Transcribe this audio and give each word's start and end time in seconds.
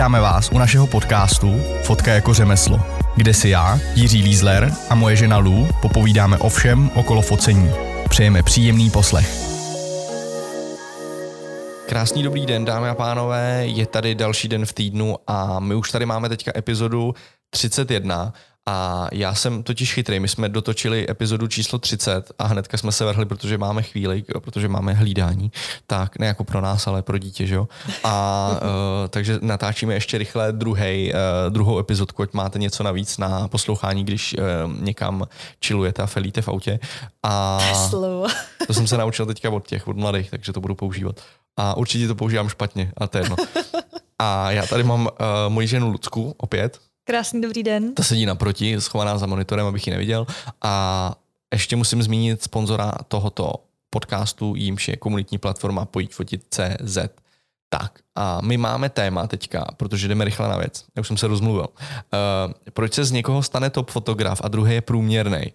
Vítáme 0.00 0.20
vás 0.20 0.50
u 0.52 0.58
našeho 0.58 0.86
podcastu 0.86 1.60
Fotka 1.82 2.12
jako 2.12 2.34
řemeslo, 2.34 2.80
kde 3.16 3.34
si 3.34 3.48
já, 3.48 3.78
Jiří 3.94 4.22
Lízler 4.22 4.72
a 4.90 4.94
moje 4.94 5.16
žena 5.16 5.38
Lou 5.38 5.68
popovídáme 5.82 6.38
o 6.38 6.48
všem 6.48 6.90
okolo 6.94 7.22
focení. 7.22 7.70
Přejeme 8.08 8.42
příjemný 8.42 8.90
poslech. 8.90 9.30
Krásný 11.88 12.22
dobrý 12.22 12.46
den, 12.46 12.64
dámy 12.64 12.88
a 12.88 12.94
pánové, 12.94 13.62
je 13.66 13.86
tady 13.86 14.14
další 14.14 14.48
den 14.48 14.66
v 14.66 14.72
týdnu 14.72 15.16
a 15.26 15.60
my 15.60 15.74
už 15.74 15.90
tady 15.90 16.06
máme 16.06 16.28
teďka 16.28 16.52
epizodu 16.56 17.14
31 17.50 18.32
a 18.68 19.08
já 19.12 19.34
jsem 19.34 19.62
totiž 19.62 19.94
chytrý, 19.94 20.20
my 20.20 20.28
jsme 20.28 20.48
dotočili 20.48 21.06
epizodu 21.10 21.46
číslo 21.46 21.78
30 21.78 22.32
a 22.38 22.46
hnedka 22.46 22.76
jsme 22.76 22.92
se 22.92 23.04
vrhli, 23.04 23.26
protože 23.26 23.58
máme 23.58 23.82
chvíli, 23.82 24.24
protože 24.40 24.68
máme 24.68 24.92
hlídání, 24.92 25.52
tak 25.86 26.18
ne 26.18 26.26
jako 26.26 26.44
pro 26.44 26.60
nás, 26.60 26.86
ale 26.86 27.02
pro 27.02 27.18
dítě, 27.18 27.46
že 27.46 27.54
jo. 27.54 27.68
A 28.04 28.50
uh, 28.52 29.08
takže 29.08 29.38
natáčíme 29.42 29.94
ještě 29.94 30.18
rychle 30.18 30.52
druhej, 30.52 31.12
uh, 31.14 31.52
druhou 31.52 31.78
epizodku, 31.78 32.22
ať 32.22 32.32
máte 32.32 32.58
něco 32.58 32.82
navíc 32.82 33.18
na 33.18 33.48
poslouchání, 33.48 34.04
když 34.04 34.36
uh, 34.38 34.82
někam 34.82 35.24
chillujete 35.64 36.02
a 36.02 36.06
felíte 36.06 36.42
v 36.42 36.48
autě. 36.48 36.78
A 37.22 37.58
to 38.66 38.74
jsem 38.74 38.86
se 38.86 38.96
naučil 38.96 39.26
teďka 39.26 39.50
od 39.50 39.66
těch, 39.66 39.88
od 39.88 39.96
mladých, 39.96 40.30
takže 40.30 40.52
to 40.52 40.60
budu 40.60 40.74
používat. 40.74 41.20
A 41.56 41.76
určitě 41.76 42.08
to 42.08 42.14
používám 42.14 42.48
špatně, 42.48 42.92
a 42.96 43.06
to 43.06 43.18
je 43.18 43.24
jedno. 43.24 43.36
A 44.22 44.50
já 44.50 44.66
tady 44.66 44.82
mám 44.82 45.00
uh, 45.00 45.08
moji 45.48 45.66
ženu 45.66 45.90
Lucku 45.90 46.34
opět. 46.38 46.78
Krásný 47.10 47.40
dobrý 47.40 47.62
den. 47.62 47.94
Ta 47.94 48.02
sedí 48.02 48.26
naproti, 48.26 48.80
schovaná 48.80 49.18
za 49.18 49.26
monitorem, 49.26 49.66
abych 49.66 49.86
ji 49.86 49.90
neviděl. 49.90 50.26
A 50.62 51.14
ještě 51.52 51.76
musím 51.76 52.02
zmínit 52.02 52.42
sponzora 52.42 52.92
tohoto 53.08 53.54
podcastu, 53.90 54.54
jímž 54.56 54.88
je 54.88 54.96
komunitní 54.96 55.38
platforma 55.38 55.84
Pojď 55.84 56.12
fotit 56.12 56.42
CZ. 56.50 56.98
Tak 57.68 57.98
a 58.14 58.40
my 58.40 58.56
máme 58.56 58.88
téma 58.88 59.26
teďka, 59.26 59.66
protože 59.76 60.08
jdeme 60.08 60.24
rychle 60.24 60.48
na 60.48 60.56
věc. 60.56 60.84
Já 60.96 61.00
už 61.00 61.06
jsem 61.08 61.16
se 61.16 61.26
rozmluvil. 61.26 61.68
Uh, 61.68 62.52
proč 62.72 62.94
se 62.94 63.04
z 63.04 63.10
někoho 63.10 63.42
stane 63.42 63.70
top 63.70 63.90
fotograf 63.90 64.40
a 64.44 64.48
druhý 64.48 64.74
je 64.74 64.80
průměrný? 64.80 65.52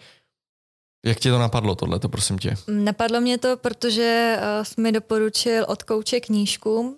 Jak 1.06 1.20
ti 1.20 1.30
to 1.30 1.39
napadlo, 1.39 1.76
tohle, 1.76 2.00
prosím 2.00 2.38
tě? 2.38 2.56
Napadlo 2.67 3.22
mě 3.22 3.38
to, 3.38 3.58
protože 3.58 4.38
uh, 4.38 4.64
jsi 4.64 4.81
mi 4.81 4.92
doporučil 4.92 5.66
od 5.67 5.83
kouče 5.83 6.20
knížku, 6.20 6.80
uh, 6.80 6.95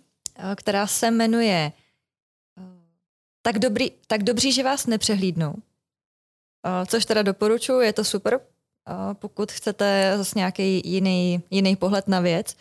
která 0.56 0.88
se 0.88 1.12
jmenuje 1.12 1.72
tak, 3.48 3.60
dobrý, 3.60 3.92
tak 4.08 4.24
dobří, 4.24 4.52
že 4.52 4.64
vás 4.64 4.88
nepřehlídnou. 4.88 5.54
Což 6.88 7.06
teda 7.06 7.22
doporučuji, 7.22 7.80
je 7.80 7.94
to 7.94 8.04
super, 8.04 8.40
pokud 9.14 9.52
chcete 9.52 10.14
zase 10.18 10.40
nějaký 10.40 10.82
jiný, 10.86 11.44
jiný 11.50 11.76
pohled 11.76 12.08
na 12.08 12.20
věc. 12.20 12.56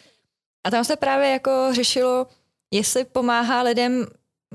A 0.67 0.71
tam 0.71 0.85
se 0.85 0.97
právě 0.97 1.31
jako 1.31 1.69
řešilo, 1.73 2.27
jestli 2.71 3.05
pomáhá 3.05 3.63
lidem 3.63 4.07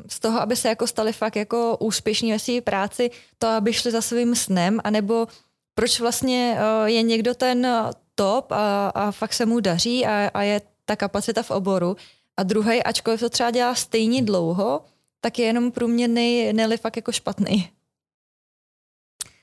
z 0.08 0.20
toho, 0.20 0.42
aby 0.42 0.56
se 0.56 0.68
jako 0.68 0.88
stali 0.88 1.14
fakt 1.14 1.36
jako 1.36 1.78
úspěšní 1.78 2.32
ve 2.32 2.40
své 2.40 2.62
práci, 2.62 3.12
to, 3.38 3.48
aby 3.48 3.74
šli 3.74 3.92
za 3.92 4.02
svým 4.02 4.36
snem, 4.36 4.80
anebo 4.84 5.28
proč 5.76 6.00
vlastně 6.00 6.58
je 6.86 7.02
někdo 7.02 7.36
ten 7.36 7.68
top 8.16 8.52
a, 8.52 8.88
a 8.88 9.12
fakt 9.12 9.34
se 9.34 9.46
mu 9.46 9.59
daří 9.59 10.06
a, 10.06 10.32
a 10.34 10.42
je 10.42 10.62
ta 10.86 10.96
kapacita 10.96 11.44
v 11.44 11.52
oboru 11.52 11.98
a 12.38 12.44
druhý, 12.44 12.84
ačkoliv 12.84 13.20
to 13.20 13.30
třeba 13.30 13.52
dělá 13.52 13.76
stejně 13.76 14.22
dlouho, 14.22 14.82
tak 15.22 15.39
je 15.39 15.45
jenom 15.45 15.72
průměrný, 15.72 16.53
neli 16.53 16.77
fakt 16.77 16.95
jako 16.95 17.11
špatný. 17.11 17.69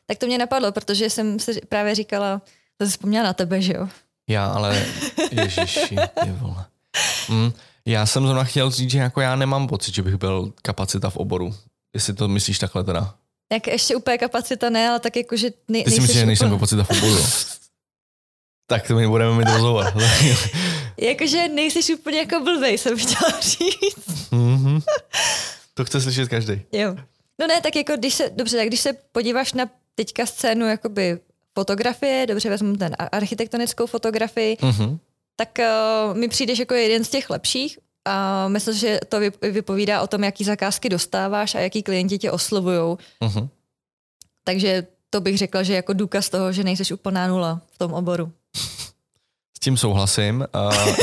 Tak 0.07 0.19
to 0.19 0.27
mě 0.27 0.39
napadlo, 0.39 0.73
protože 0.73 1.11
jsem 1.11 1.39
si 1.39 1.61
právě 1.69 1.95
říkala, 1.95 2.43
to 2.77 2.85
jsi 2.85 2.91
vzpomněla 2.91 3.25
na 3.25 3.33
tebe, 3.33 3.63
že 3.63 3.73
jo? 3.73 3.89
Já, 4.29 4.47
ale 4.47 4.87
ježiši, 5.31 5.97
ty 6.25 6.31
vole. 6.31 6.67
Mm, 7.29 7.53
já 7.87 8.07
jsem 8.07 8.27
zrovna 8.27 8.45
chtěl 8.45 8.71
říct, 8.71 8.91
že 8.91 8.99
jako 8.99 9.21
já 9.21 9.37
nemám 9.37 9.67
pocit, 9.67 9.95
že 9.95 10.03
bych 10.03 10.17
byl 10.17 10.53
kapacita 10.63 11.11
v 11.11 11.17
oboru. 11.17 11.55
Jestli 11.95 12.15
to 12.15 12.29
myslíš 12.29 12.59
takhle 12.59 12.85
teda. 12.85 13.15
Jak 13.53 13.67
ještě 13.67 13.97
úplně 13.97 14.19
kapacita 14.19 14.71
ne, 14.71 14.89
ale 14.89 15.01
tak 15.01 15.17
jako, 15.17 15.37
že 15.37 15.51
nej, 15.69 15.85
Ty 15.85 15.91
si 15.91 16.01
myslíš, 16.01 16.19
že 16.19 16.27
nejsem 16.27 16.51
kapacita 16.51 16.85
v 16.85 16.91
oboru? 16.91 17.23
tak 18.67 18.87
to 18.87 18.95
my 18.95 19.09
budeme 19.09 19.35
mít 19.35 19.49
rozhovor. 19.49 19.93
Jakože 20.97 21.49
nejsi 21.49 21.95
úplně 21.95 22.19
jako 22.19 22.41
blbej, 22.41 22.79
jsem 22.79 22.99
chtěla 22.99 23.41
říct. 23.41 24.31
Mm-hmm. 24.33 24.83
To 25.79 25.85
chce 25.85 26.01
slyšet 26.01 26.29
každý. 26.29 26.63
Jo. 26.73 26.97
No 27.41 27.47
ne, 27.47 27.61
tak 27.61 27.77
jako 27.77 27.97
když 27.97 28.15
se, 28.15 28.31
dobře, 28.37 28.57
tak 28.57 28.67
když 28.67 28.81
se 28.81 28.93
podíváš 29.13 29.53
na 29.53 29.71
teďka 29.95 30.27
scénu 30.27 30.67
jakoby 30.67 31.19
fotografie, 31.55 32.27
dobře 32.27 32.51
vezmu 32.51 32.77
ten 32.77 32.97
architektonickou 33.13 33.87
fotografii, 33.87 34.57
uh-huh. 34.57 34.99
tak 35.37 35.59
uh, 35.59 36.17
mi 36.17 36.29
přijdeš 36.29 36.59
jako 36.59 36.75
jeden 36.75 37.05
z 37.05 37.09
těch 37.09 37.31
lepších 37.31 37.79
a 38.05 38.49
myslím, 38.49 38.75
že 38.75 39.01
to 39.09 39.21
vypovídá 39.43 40.03
o 40.03 40.07
tom, 40.07 40.25
jaký 40.25 40.45
zakázky 40.45 40.89
dostáváš 40.89 41.55
a 41.55 41.61
jaký 41.61 41.83
klienti 41.83 42.19
tě 42.19 42.31
oslovují. 42.31 42.97
Uh-huh. 43.23 43.49
Takže 44.45 44.87
to 45.11 45.21
bych 45.21 45.39
řekla, 45.39 45.63
že 45.63 45.75
jako 45.75 45.93
důkaz 45.93 46.29
toho, 46.29 46.53
že 46.53 46.65
nejseš 46.65 46.93
úplná 46.93 47.29
nula 47.29 47.63
v 47.71 47.79
tom 47.79 47.93
oboru. 47.93 48.33
S 49.59 49.61
tím 49.61 49.77
souhlasím. 49.77 50.47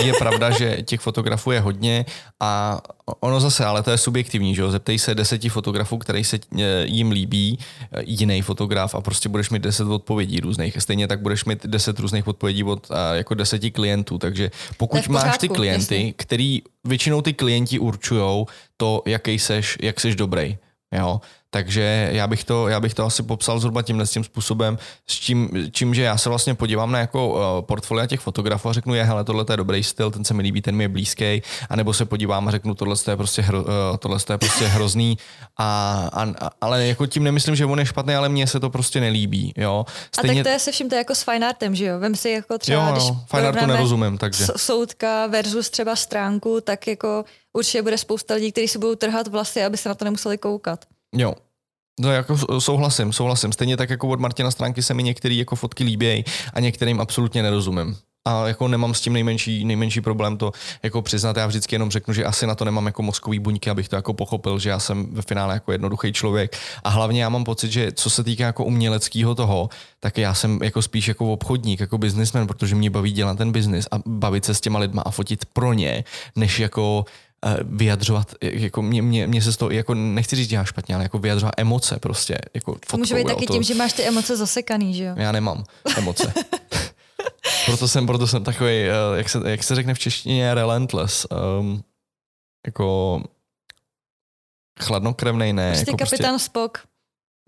Je 0.04 0.14
pravda, 0.20 0.50
že 0.50 0.78
těch 0.82 1.00
fotografů 1.00 1.52
je 1.52 1.60
hodně 1.60 2.06
a 2.40 2.82
ono 3.20 3.40
zase, 3.40 3.66
ale 3.66 3.84
to 3.84 3.92
je 3.92 3.98
subjektivní, 3.98 4.56
že 4.56 4.62
jo? 4.62 4.72
Zeptej 4.72 5.00
se 5.00 5.16
deseti 5.16 5.50
fotografů, 5.50 5.98
který 5.98 6.24
se 6.24 6.40
e, 6.60 6.86
jim 6.86 7.12
líbí, 7.12 7.60
e, 7.92 8.04
jiný 8.06 8.42
fotograf 8.42 8.96
a 8.96 9.02
prostě 9.02 9.30
budeš 9.30 9.50
mít 9.50 9.62
deset 9.62 9.88
odpovědí 9.88 10.40
různých. 10.40 10.78
Stejně 10.80 11.08
tak 11.08 11.22
budeš 11.22 11.46
mít 11.46 11.66
deset 11.66 12.00
různých 12.00 12.28
odpovědí 12.28 12.64
od 12.64 12.88
jako 13.14 13.34
deseti 13.34 13.72
klientů. 13.72 14.18
Takže 14.18 14.52
pokud 14.78 15.08
máš 15.08 15.38
ty 15.38 15.50
klienty, 15.50 15.96
jasný. 15.96 16.14
který 16.18 16.62
většinou 16.84 17.22
ty 17.22 17.34
klienti 17.34 17.80
určují 17.80 18.46
to, 18.78 19.02
jaký 19.06 19.40
seš, 19.40 19.78
jak 19.82 20.00
seš 20.00 20.16
dobrý. 20.16 20.58
Jo? 20.92 21.22
Takže 21.56 22.10
já 22.12 22.28
bych 22.28 22.44
to, 22.44 22.68
já 22.68 22.80
bych 22.80 22.94
to 22.94 23.06
asi 23.06 23.24
popsal 23.24 23.60
zhruba 23.60 23.82
tímhle 23.82 24.06
tím 24.06 24.24
způsobem, 24.24 24.78
s 25.08 25.20
tím, 25.20 25.70
čím, 25.72 25.96
že 25.96 26.02
já 26.02 26.18
se 26.18 26.30
vlastně 26.30 26.56
podívám 26.56 26.92
na 26.92 27.00
jako 27.00 27.30
uh, 27.30 27.66
portfolia 27.66 28.08
těch 28.08 28.20
fotografů 28.20 28.70
a 28.70 28.74
řeknu, 28.74 28.94
je, 28.94 29.04
hele, 29.04 29.24
tohle 29.24 29.46
je 29.50 29.58
dobrý 29.58 29.84
styl, 29.84 30.12
ten 30.12 30.26
se 30.26 30.34
mi 30.34 30.44
líbí, 30.44 30.62
ten 30.62 30.76
mi 30.76 30.84
je 30.84 30.88
blízký, 30.88 31.42
anebo 31.70 31.94
se 31.94 32.06
podívám 32.06 32.48
a 32.48 32.52
řeknu, 32.52 32.76
tohle 32.76 32.96
je 33.08 33.18
prostě, 33.18 33.42
hro, 33.42 33.64
uh, 33.64 33.68
tohle 34.00 34.20
je 34.30 34.38
prostě 34.38 34.66
hrozný, 34.66 35.18
a, 35.58 36.10
a, 36.14 36.50
ale 36.62 36.88
jako 36.88 37.06
tím 37.06 37.24
nemyslím, 37.24 37.56
že 37.56 37.66
on 37.66 37.80
je 37.80 37.86
špatný, 37.86 38.16
ale 38.16 38.30
mně 38.30 38.48
se 38.48 38.60
to 38.60 38.70
prostě 38.70 39.00
nelíbí, 39.00 39.54
jo. 39.58 39.86
Stejně... 40.12 40.42
A 40.42 40.44
tak 40.44 40.44
to 40.44 40.50
je 40.50 40.60
se 40.60 40.72
vším 40.72 40.90
to 40.90 40.96
je 40.96 41.00
jako 41.00 41.16
s 41.16 41.24
fine 41.24 41.48
artem, 41.48 41.76
že 41.76 41.86
jo? 41.86 42.00
Vem 42.00 42.16
si 42.16 42.30
jako 42.30 42.58
třeba, 42.58 42.82
jo, 42.82 42.88
jo, 42.88 42.94
když 42.94 43.04
fine 43.32 43.48
artu 43.48 43.66
nerozumím, 43.66 44.18
takže. 44.18 44.46
Soudka 44.56 45.28
versus 45.28 45.70
třeba 45.70 45.96
stránku, 45.96 46.62
tak 46.62 46.88
jako 46.88 47.26
určitě 47.54 47.82
bude 47.82 47.98
spousta 47.98 48.34
lidí, 48.34 48.52
kteří 48.52 48.68
si 48.68 48.80
budou 48.80 48.96
trhat 48.96 49.28
vlasy, 49.28 49.64
aby 49.64 49.78
se 49.78 49.90
na 49.90 49.96
to 49.96 50.06
nemuseli 50.06 50.38
koukat. 50.38 50.86
Jo, 51.16 51.34
No 52.00 52.12
jako 52.12 52.38
souhlasím, 52.60 53.14
souhlasím. 53.14 53.52
Stejně 53.52 53.78
tak 53.78 53.90
jako 53.90 54.08
od 54.08 54.20
Martina 54.20 54.52
stránky 54.52 54.84
se 54.84 54.94
mi 54.94 55.04
některé 55.04 55.36
jako 55.36 55.56
fotky 55.56 55.84
líbí 55.84 56.26
a 56.54 56.60
některým 56.60 57.02
absolutně 57.02 57.44
nerozumím. 57.44 57.98
A 58.28 58.48
jako 58.48 58.68
nemám 58.68 58.94
s 58.94 59.02
tím 59.02 59.14
nejmenší, 59.14 59.66
nejmenší 59.66 60.02
problém 60.02 60.38
to 60.38 60.52
jako 60.84 61.02
přiznat. 61.02 61.38
Já 61.38 61.48
vždycky 61.48 61.76
jenom 61.76 61.92
řeknu, 61.92 62.14
že 62.14 62.26
asi 62.26 62.48
na 62.48 62.56
to 62.56 62.66
nemám 62.66 62.86
jako 62.86 63.02
mozkový 63.02 63.40
buňky, 63.40 63.70
abych 63.70 63.90
to 63.90 63.96
jako 63.96 64.14
pochopil, 64.14 64.60
že 64.60 64.70
já 64.70 64.80
jsem 64.80 65.08
ve 65.14 65.22
finále 65.22 65.54
jako 65.54 65.72
jednoduchý 65.72 66.14
člověk. 66.14 66.58
A 66.84 66.90
hlavně 66.90 67.24
já 67.24 67.30
mám 67.30 67.44
pocit, 67.44 67.72
že 67.72 67.92
co 67.92 68.10
se 68.10 68.24
týká 68.24 68.46
jako 68.46 68.64
uměleckého 68.66 69.36
toho, 69.36 69.70
tak 70.00 70.18
já 70.18 70.34
jsem 70.34 70.60
jako 70.64 70.82
spíš 70.82 71.08
jako 71.08 71.34
obchodník, 71.34 71.80
jako 71.80 71.98
businessman, 71.98 72.48
protože 72.48 72.76
mě 72.76 72.90
baví 72.90 73.12
dělat 73.12 73.38
ten 73.38 73.52
biznis 73.52 73.88
a 73.92 74.00
bavit 74.06 74.46
se 74.46 74.54
s 74.54 74.62
těma 74.62 74.80
lidma 74.80 75.02
a 75.02 75.12
fotit 75.12 75.46
pro 75.46 75.74
ně, 75.74 76.04
než 76.36 76.60
jako 76.60 77.06
vyjadřovat, 77.62 78.34
jako 78.42 78.82
mě, 78.82 79.02
mě, 79.02 79.28
mě 79.28 79.42
se 79.42 79.52
z 79.52 79.58
toho, 79.58 79.72
jako 79.72 79.94
nechci 79.94 80.36
říct 80.36 80.48
dělá 80.48 80.64
špatně, 80.64 80.96
ale 80.96 81.04
jako 81.04 81.20
vyjadřovat 81.20 81.54
emoce 81.58 82.00
prostě. 82.00 82.38
Jako 82.54 82.74
fotkou, 82.74 82.98
Může 82.98 83.16
být 83.16 83.28
taky 83.28 83.46
to, 83.46 83.54
tím, 83.54 83.64
že 83.64 83.76
máš 83.76 83.94
ty 83.94 84.04
emoce 84.04 84.38
zasekaný, 84.38 84.94
že 84.94 85.04
jo? 85.04 85.14
Já 85.18 85.32
nemám 85.32 85.64
emoce. 85.98 86.34
proto 87.66 87.88
jsem, 87.88 88.08
proto 88.08 88.28
jsem 88.28 88.44
takový, 88.44 88.72
eh, 88.72 88.92
jak 89.16 89.30
se, 89.30 89.40
jak 89.46 89.64
se 89.64 89.76
řekne 89.76 89.94
v 89.94 90.00
češtině, 90.00 90.54
relentless. 90.54 91.28
Um, 91.60 91.84
jako 92.68 93.22
chladnokrevnej, 94.82 95.54
ne. 95.54 95.72
Prostě 95.72 95.92
jako 95.92 95.98
kapitán 95.98 96.32
prostě, 96.32 96.46
Spock. 96.46 96.78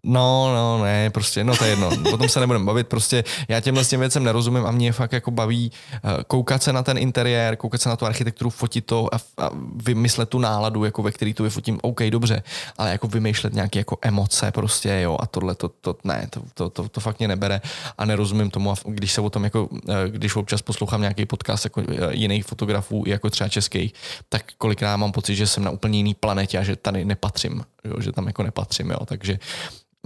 No, 0.04 0.54
no, 0.54 0.84
ne, 0.84 1.10
prostě, 1.10 1.44
no 1.44 1.58
to 1.58 1.64
je 1.64 1.70
jedno, 1.70 1.90
potom 2.10 2.30
se 2.30 2.40
nebudeme 2.40 2.66
bavit, 2.66 2.88
prostě 2.88 3.24
já 3.48 3.62
těmhle 3.62 3.84
s 3.84 3.90
těm 3.90 4.00
věcem 4.00 4.24
nerozumím 4.24 4.66
a 4.66 4.72
mě 4.72 4.92
fakt 4.92 5.12
jako 5.12 5.32
baví 5.32 5.72
uh, 6.04 6.24
koukat 6.28 6.64
se 6.64 6.74
na 6.74 6.84
ten 6.84 6.98
interiér, 6.98 7.56
koukat 7.56 7.82
se 7.82 7.90
na 7.90 7.96
tu 7.96 8.06
architekturu, 8.06 8.50
fotit 8.50 8.86
to 8.86 9.16
a, 9.16 9.18
a 9.38 9.50
vymyslet 9.76 10.30
tu 10.30 10.40
náladu, 10.40 10.86
jako 10.86 11.04
ve 11.04 11.12
který 11.12 11.34
tu 11.34 11.44
vyfotím, 11.44 11.80
OK, 11.82 12.04
dobře, 12.04 12.44
ale 12.78 12.92
jako 12.92 13.08
vymýšlet 13.08 13.54
nějaké 13.54 13.80
jako 13.80 13.98
emoce 14.02 14.52
prostě, 14.52 15.00
jo, 15.04 15.18
a 15.20 15.26
tohle, 15.26 15.56
to, 15.56 15.70
to 15.70 15.96
ne, 16.04 16.28
to, 16.30 16.42
to, 16.54 16.70
to, 16.70 16.90
to 16.90 17.02
fakt 17.02 17.20
mě 17.20 17.28
nebere 17.28 17.62
a 17.98 18.06
nerozumím 18.06 18.50
tomu 18.50 18.72
a 18.72 18.76
když 18.86 19.12
se 19.12 19.22
o 19.22 19.30
tom 19.30 19.44
jako, 19.44 19.66
uh, 19.66 19.80
když 20.08 20.36
občas 20.36 20.62
poslouchám 20.62 21.02
nějaký 21.02 21.26
podcast 21.26 21.66
jako 21.66 21.82
uh, 21.82 21.88
jiných 22.12 22.46
fotografů, 22.46 23.04
jako 23.08 23.30
třeba 23.30 23.50
českých, 23.50 23.94
tak 24.30 24.44
kolikrát 24.58 24.98
mám 24.98 25.12
pocit, 25.12 25.36
že 25.36 25.48
jsem 25.48 25.64
na 25.64 25.72
úplně 25.72 26.00
jiný 26.00 26.14
planetě 26.14 26.58
a 26.58 26.64
že 26.64 26.76
tady 26.76 27.06
nepatřím, 27.06 27.64
jo, 27.88 28.02
že 28.02 28.12
tam 28.12 28.28
jako 28.28 28.44
nepatřím, 28.44 28.90
jo, 28.90 29.06
takže 29.06 29.40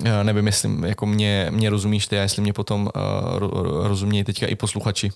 Eh, 0.05 0.23
nevím, 0.23 0.45
jestli 0.45 0.69
jako 0.87 1.05
mě, 1.05 1.47
mě 1.49 1.69
rozumíš 1.69 2.07
ty 2.07 2.19
a 2.19 2.21
jestli 2.21 2.41
mě 2.41 2.53
potom 2.53 2.89
uh, 2.95 3.39
rozumějí 3.87 4.23
teďka 4.23 4.47
i 4.47 4.55
posluchači. 4.55 5.11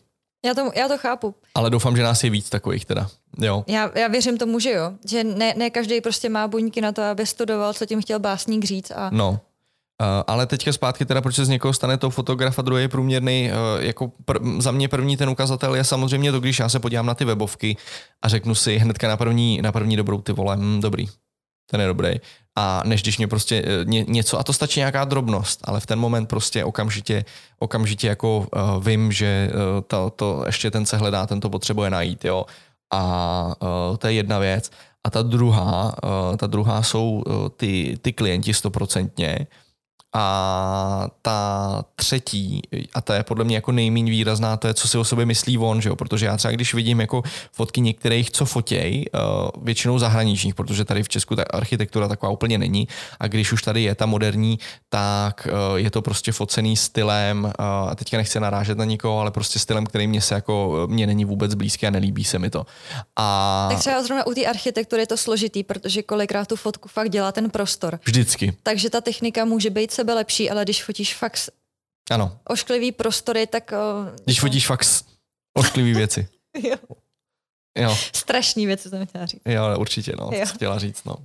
Já 0.46 0.54
to, 0.54 0.72
já 0.76 0.88
to 0.88 0.98
chápu. 0.98 1.36
Ale 1.56 1.70
doufám, 1.70 1.98
že 1.98 2.04
nás 2.04 2.24
je 2.24 2.30
víc 2.30 2.50
takových 2.50 2.86
teda. 2.86 3.08
Jo. 3.42 3.64
Já, 3.68 3.92
já 3.96 4.08
věřím 4.08 4.38
tomu, 4.38 4.60
že 4.60 4.72
jo. 4.72 4.92
Že 5.10 5.24
ne, 5.24 5.54
ne 5.58 5.70
každý 5.70 6.02
prostě 6.02 6.30
má 6.30 6.48
buňky 6.48 6.82
na 6.82 6.92
to, 6.92 7.04
aby 7.04 7.26
studoval, 7.26 7.74
co 7.74 7.86
tím 7.86 8.02
chtěl 8.02 8.20
básník 8.20 8.66
říct. 8.66 8.92
A... 8.92 9.10
No. 9.14 9.30
Uh, 9.30 10.08
ale 10.28 10.46
teďka 10.46 10.74
zpátky 10.74 11.06
teda, 11.06 11.22
proč 11.22 11.36
se 11.36 11.46
z 11.46 11.50
někoho 11.50 11.74
stane 11.74 11.98
to 11.98 12.10
fotograf 12.10 12.60
a 12.60 12.62
druhý 12.62 12.82
je 12.82 12.90
průměrný, 12.90 13.50
uh, 13.52 13.84
jako 13.84 14.12
pr- 14.26 14.62
za 14.62 14.72
mě 14.72 14.88
první 14.88 15.18
ten 15.18 15.30
ukazatel 15.30 15.76
je 15.76 15.84
samozřejmě 15.84 16.32
to, 16.32 16.40
když 16.40 16.60
já 16.60 16.70
se 16.70 16.80
podívám 16.80 17.06
na 17.06 17.16
ty 17.16 17.26
webovky 17.26 17.78
a 18.22 18.28
řeknu 18.28 18.56
si 18.56 18.78
hnedka 18.78 19.08
na 19.08 19.18
první, 19.18 19.62
na 19.62 19.72
první 19.72 19.98
dobrou 19.98 20.22
ty 20.22 20.32
vole, 20.32 20.58
hm, 20.58 20.82
dobrý, 20.82 21.06
ten 21.72 21.82
je 21.82 21.88
dobrý. 21.88 22.20
A 22.56 22.82
než 22.86 23.02
když 23.02 23.18
mě 23.18 23.28
prostě 23.28 23.62
uh, 23.62 23.90
ně, 23.90 24.06
něco, 24.08 24.40
a 24.40 24.44
to 24.44 24.54
stačí 24.54 24.80
nějaká 24.80 25.06
drobnost, 25.06 25.60
ale 25.64 25.80
v 25.80 25.86
ten 25.86 26.00
moment 26.00 26.26
prostě 26.26 26.64
okamžitě, 26.64 27.26
okamžitě 27.60 28.08
jako 28.08 28.38
uh, 28.38 28.84
vím, 28.84 29.12
že 29.12 29.50
uh, 29.52 29.82
to, 29.88 30.10
to 30.16 30.44
ještě 30.46 30.72
ten 30.72 30.86
se 30.86 30.98
hledá, 30.98 31.28
ten 31.28 31.40
to 31.40 31.50
potřebuje 31.50 31.90
najít, 31.90 32.26
jo. 32.26 32.46
A 32.94 33.56
uh, 33.60 33.98
to 33.98 34.08
je 34.08 34.14
jedna 34.14 34.40
věc. 34.40 34.72
A 35.04 35.10
ta 35.10 35.22
druhá, 35.22 35.96
uh, 36.04 36.38
ta 36.38 36.48
druhá 36.48 36.84
jsou 36.84 37.24
uh, 37.28 37.50
ty, 37.58 37.98
ty 38.02 38.14
klienti 38.14 38.54
stoprocentně, 38.54 39.48
a 40.18 41.08
ta 41.22 41.86
třetí, 41.96 42.62
a 42.94 43.02
ta 43.02 43.16
je 43.16 43.24
podle 43.24 43.44
mě 43.44 43.56
jako 43.56 43.72
nejméně 43.72 44.12
výrazná, 44.12 44.58
to 44.58 44.68
je, 44.68 44.74
co 44.74 44.88
si 44.88 44.98
o 44.98 45.04
sobě 45.04 45.26
myslí 45.26 45.58
on, 45.58 45.82
že 45.82 45.90
jo? 45.90 45.96
protože 45.96 46.26
já 46.26 46.38
třeba 46.38 46.52
když 46.52 46.74
vidím 46.74 47.00
jako 47.00 47.24
fotky 47.52 47.82
některých, 47.82 48.32
co 48.32 48.46
fotěj, 48.46 49.06
uh, 49.14 49.64
většinou 49.64 50.00
zahraničních, 50.00 50.56
protože 50.56 50.86
tady 50.86 51.04
v 51.04 51.10
Česku 51.10 51.36
ta 51.36 51.44
architektura 51.44 52.08
taková 52.08 52.32
úplně 52.32 52.58
není 52.58 52.88
a 53.20 53.28
když 53.28 53.54
už 53.54 53.62
tady 53.62 53.84
je 53.84 53.96
ta 53.96 54.06
moderní, 54.06 54.60
tak 54.90 55.48
uh, 55.52 55.76
je 55.76 55.92
to 55.92 56.02
prostě 56.02 56.32
focený 56.32 56.78
stylem, 56.78 57.44
uh, 57.44 57.52
a 57.90 57.96
teďka 57.96 58.18
nechci 58.18 58.40
narážet 58.40 58.78
na 58.78 58.86
nikoho, 58.86 59.20
ale 59.20 59.32
prostě 59.32 59.60
stylem, 59.60 59.86
který 59.86 60.08
mě 60.08 60.22
se 60.22 60.36
jako, 60.36 60.88
mě 60.90 61.08
není 61.08 61.26
vůbec 61.26 61.54
blízký 61.54 61.88
a 61.88 61.90
nelíbí 61.90 62.24
se 62.24 62.40
mi 62.40 62.50
to. 62.50 62.66
A... 63.16 63.68
Tak 63.72 63.80
třeba 63.80 64.04
zrovna 64.04 64.28
u 64.28 64.34
té 64.34 64.46
architektury 64.46 65.02
je 65.02 65.08
to 65.08 65.18
složitý, 65.18 65.64
protože 65.64 66.04
kolikrát 66.04 66.48
tu 66.48 66.56
fotku 66.56 66.90
fakt 66.90 67.10
dělá 67.10 67.32
ten 67.32 67.50
prostor. 67.50 68.00
Vždycky. 68.06 68.54
Takže 68.64 68.90
ta 68.90 69.02
technika 69.02 69.46
může 69.46 69.70
být 69.70 69.92
sebe 70.06 70.14
lepší, 70.14 70.50
ale 70.50 70.64
když 70.64 70.84
fotíš 70.84 71.16
fakt 71.16 71.50
ano. 72.12 72.38
ošklivý 72.48 72.92
prostory, 72.92 73.48
tak... 73.48 73.72
O, 73.72 74.06
když 74.26 74.40
fotíš 74.40 74.68
fakt 74.68 74.88
ošklivý 75.54 75.94
věci. 75.94 76.28
jo. 76.64 76.78
Jo. 77.78 77.98
Strašný 78.14 78.66
věci 78.66 78.90
jsem 78.90 79.06
chtěla 79.06 79.26
říct. 79.26 79.42
Jo, 79.46 79.64
určitě, 79.78 80.14
no, 80.20 80.30
jo. 80.34 80.46
chtěla 80.46 80.80
říct, 80.80 81.04
no. 81.04 81.16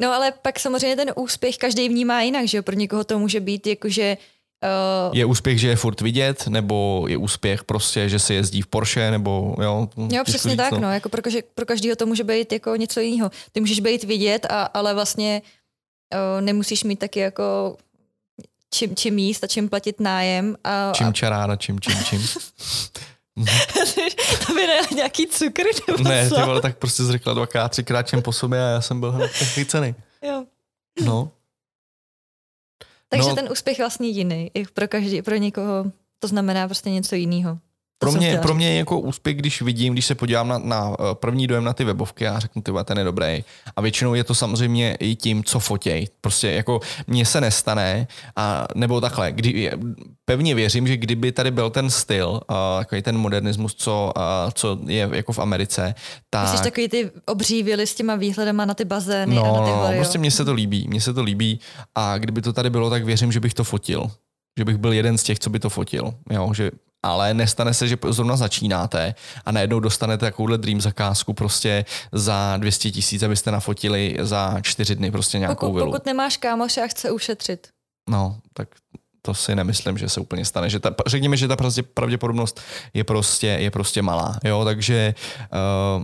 No 0.00 0.12
ale 0.12 0.32
pak 0.32 0.60
samozřejmě 0.60 0.96
ten 0.96 1.12
úspěch 1.16 1.56
každý 1.56 1.88
vnímá 1.88 2.22
jinak, 2.22 2.48
že 2.48 2.56
jo? 2.56 2.62
Pro 2.62 2.74
někoho 2.74 3.04
to 3.04 3.18
může 3.18 3.40
být 3.40 3.66
jakože 3.66 4.16
Uh, 4.64 5.16
je 5.16 5.24
úspěch, 5.24 5.60
že 5.60 5.68
je 5.68 5.76
furt 5.76 6.00
vidět, 6.00 6.46
nebo 6.46 7.06
je 7.08 7.16
úspěch 7.16 7.64
prostě, 7.64 8.08
že 8.08 8.18
se 8.18 8.34
jezdí 8.34 8.62
v 8.62 8.66
Porsche, 8.66 9.10
nebo 9.10 9.54
jo? 9.62 9.88
Jo, 10.12 10.24
přesně 10.24 10.50
říct, 10.50 10.56
tak, 10.58 10.72
no. 10.72 10.78
no. 10.80 10.92
Jako 10.92 11.08
pro, 11.08 11.22
pro 11.54 11.66
každého 11.66 11.96
to 11.96 12.06
může 12.06 12.24
být 12.24 12.52
jako 12.52 12.76
něco 12.76 13.00
jiného. 13.00 13.30
Ty 13.52 13.60
můžeš 13.60 13.80
být 13.80 14.04
vidět, 14.04 14.46
a, 14.50 14.62
ale 14.62 14.94
vlastně 14.94 15.42
uh, 16.14 16.40
nemusíš 16.40 16.84
mít 16.84 16.98
taky 16.98 17.20
jako 17.20 17.76
čím, 18.74 18.96
čím 18.96 19.18
jíst 19.18 19.44
a 19.44 19.46
čím 19.46 19.68
platit 19.68 20.00
nájem. 20.00 20.56
A, 20.64 20.92
čím 20.94 21.12
čaráda, 21.12 21.56
čím, 21.56 21.80
čím, 21.80 22.04
čím. 22.04 22.22
to 24.46 24.54
by 24.54 24.66
ne 24.66 24.80
nějaký 24.94 25.26
cukr 25.26 25.62
nebo 25.88 26.08
Ne, 26.08 26.30
ty 26.30 26.42
vole, 26.42 26.60
tak 26.60 26.78
prostě 26.78 27.02
jsi 27.02 27.12
řekla 27.12 27.34
dvakrát, 27.34 27.68
třikrát 27.68 28.02
čem 28.02 28.22
po 28.22 28.32
sobě 28.32 28.64
a 28.64 28.68
já 28.68 28.80
jsem 28.80 29.00
byl 29.00 29.12
hned 29.12 29.30
ceny. 29.66 29.94
Jo. 30.22 30.44
No. 31.04 31.30
Takže 33.08 33.28
no. 33.28 33.34
ten 33.34 33.48
úspěch 33.52 33.78
je 33.78 33.82
vlastně 33.84 34.08
jiný. 34.08 34.50
I 34.54 34.66
pro, 34.66 34.88
každý, 34.88 35.22
pro 35.22 35.36
někoho 35.36 35.92
to 36.18 36.28
znamená 36.28 36.68
prostě 36.68 36.90
něco 36.90 37.14
jiného. 37.14 37.58
Pro 38.00 38.12
mě, 38.12 38.38
pro 38.42 38.54
mě 38.54 38.70
je 38.70 38.76
jako 38.76 39.00
úspěch, 39.00 39.36
když 39.36 39.62
vidím, 39.62 39.92
když 39.92 40.06
se 40.06 40.14
podívám 40.14 40.48
na, 40.48 40.58
na 40.58 40.90
eh, 40.92 41.14
první 41.14 41.46
dojem 41.46 41.64
na 41.64 41.72
ty 41.72 41.84
webovky 41.84 42.28
a 42.28 42.38
řeknu, 42.38 42.62
ty 42.62 42.72
ten 42.84 42.98
je 42.98 43.04
dobrý. 43.04 43.44
A 43.76 43.80
většinou 43.80 44.14
je 44.14 44.24
to 44.24 44.34
samozřejmě 44.34 44.94
i 44.94 45.16
tím, 45.16 45.44
co 45.44 45.60
fotěj. 45.60 46.08
Prostě 46.20 46.50
jako 46.50 46.80
mně 47.06 47.26
se 47.26 47.40
nestane, 47.40 48.06
a, 48.36 48.66
nebo 48.74 49.00
takhle, 49.00 49.32
kdy, 49.32 49.70
pevně 50.24 50.54
věřím, 50.54 50.86
že 50.86 50.96
kdyby 50.96 51.32
tady 51.32 51.50
byl 51.50 51.70
ten 51.70 51.90
styl, 51.90 52.28
uh, 52.28 52.56
takový 52.78 53.02
ten 53.02 53.18
modernismus, 53.18 53.74
co, 53.74 54.12
uh, 54.16 54.22
co 54.54 54.78
je 54.86 55.08
jako 55.12 55.32
v 55.32 55.38
Americe, 55.38 55.94
tak... 56.30 56.42
Myslíš 56.42 56.60
takový 56.60 56.88
ty 56.88 57.10
obří 57.26 57.62
vily 57.62 57.86
s 57.86 57.94
těma 57.94 58.16
výhledama 58.16 58.64
na 58.64 58.74
ty 58.74 58.84
bazény 58.84 59.34
no, 59.34 59.44
a 59.44 59.58
na 59.60 59.64
ty 59.66 59.70
hory, 59.70 59.96
no, 59.96 60.00
prostě 60.00 60.18
mně 60.18 60.30
se 60.30 60.44
to 60.44 60.52
líbí, 60.52 60.88
mně 60.88 61.00
se 61.00 61.14
to 61.14 61.22
líbí 61.22 61.60
a 61.94 62.18
kdyby 62.18 62.42
to 62.42 62.52
tady 62.52 62.70
bylo, 62.70 62.90
tak 62.90 63.04
věřím, 63.04 63.32
že 63.32 63.40
bych 63.40 63.54
to 63.54 63.64
fotil 63.64 64.10
že 64.58 64.64
bych 64.64 64.76
byl 64.76 64.92
jeden 64.92 65.18
z 65.18 65.22
těch, 65.22 65.38
co 65.38 65.50
by 65.50 65.58
to 65.58 65.70
fotil. 65.70 66.14
Jo, 66.30 66.50
že 66.54 66.70
ale 67.02 67.34
nestane 67.34 67.74
se, 67.74 67.88
že 67.88 67.96
zrovna 68.08 68.36
začínáte 68.36 69.14
a 69.44 69.52
najednou 69.52 69.80
dostanete 69.80 70.26
takovouhle 70.26 70.58
dream 70.58 70.80
zakázku 70.80 71.34
prostě 71.34 71.84
za 72.12 72.56
200 72.56 72.90
tisíc, 72.90 73.22
abyste 73.22 73.50
nafotili 73.50 74.16
za 74.20 74.60
čtyři 74.62 74.94
dny 74.94 75.10
prostě 75.10 75.38
nějakou 75.38 75.66
pokud, 75.66 75.76
vilu. 75.76 75.92
Pokud 75.92 76.06
nemáš 76.06 76.36
kámoše 76.36 76.82
a 76.82 76.86
chce 76.86 77.10
ušetřit. 77.10 77.68
No, 78.10 78.36
tak 78.52 78.68
to 79.22 79.34
si 79.34 79.54
nemyslím, 79.54 79.98
že 79.98 80.08
se 80.08 80.20
úplně 80.20 80.44
stane. 80.44 80.70
Že 80.70 80.80
ta, 80.80 80.94
řekněme, 81.06 81.36
že 81.36 81.48
ta 81.48 81.56
pravděpodobnost 81.94 82.60
je 82.94 83.04
prostě, 83.04 83.46
je 83.46 83.70
prostě 83.70 84.02
malá. 84.02 84.38
Jo, 84.44 84.64
takže 84.64 85.14
uh, 85.96 86.02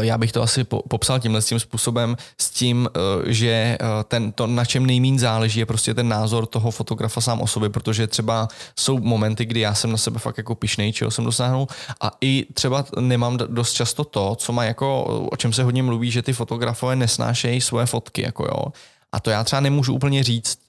já 0.00 0.18
bych 0.18 0.32
to 0.32 0.42
asi 0.42 0.64
popsal 0.64 1.20
tímhle 1.20 1.42
tím 1.42 1.60
způsobem 1.60 2.16
s 2.40 2.50
tím, 2.50 2.88
eh, 2.96 3.32
že 3.32 3.48
eh, 3.50 3.78
ten, 4.08 4.32
to, 4.32 4.46
na 4.46 4.64
čem 4.64 4.86
nejmín 4.86 5.18
záleží, 5.18 5.60
je 5.60 5.66
prostě 5.66 5.94
ten 5.94 6.08
názor 6.08 6.46
toho 6.46 6.70
fotografa 6.70 7.20
sám 7.20 7.40
o 7.40 7.46
sobě, 7.46 7.68
protože 7.68 8.06
třeba 8.06 8.48
jsou 8.76 8.98
momenty, 9.00 9.44
kdy 9.44 9.60
já 9.60 9.74
jsem 9.74 9.90
na 9.90 9.96
sebe 9.96 10.18
fakt 10.18 10.38
jako 10.38 10.54
pišnej, 10.54 10.92
čeho 10.92 11.10
jsem 11.10 11.24
dosáhnul 11.24 11.66
a 12.00 12.10
i 12.20 12.46
třeba 12.54 12.84
nemám 13.00 13.36
dost 13.36 13.72
často 13.72 14.04
to, 14.04 14.34
co 14.34 14.52
má 14.52 14.64
jako, 14.64 15.04
o 15.32 15.36
čem 15.36 15.52
se 15.52 15.62
hodně 15.62 15.82
mluví, 15.82 16.10
že 16.10 16.22
ty 16.22 16.32
fotografové 16.32 16.96
nesnášejí 16.96 17.60
svoje 17.60 17.86
fotky, 17.86 18.22
jako 18.22 18.44
jo. 18.44 18.64
A 19.12 19.20
to 19.20 19.30
já 19.30 19.44
třeba 19.44 19.60
nemůžu 19.60 19.94
úplně 19.94 20.24
říct, 20.24 20.58
Eh, 20.58 20.67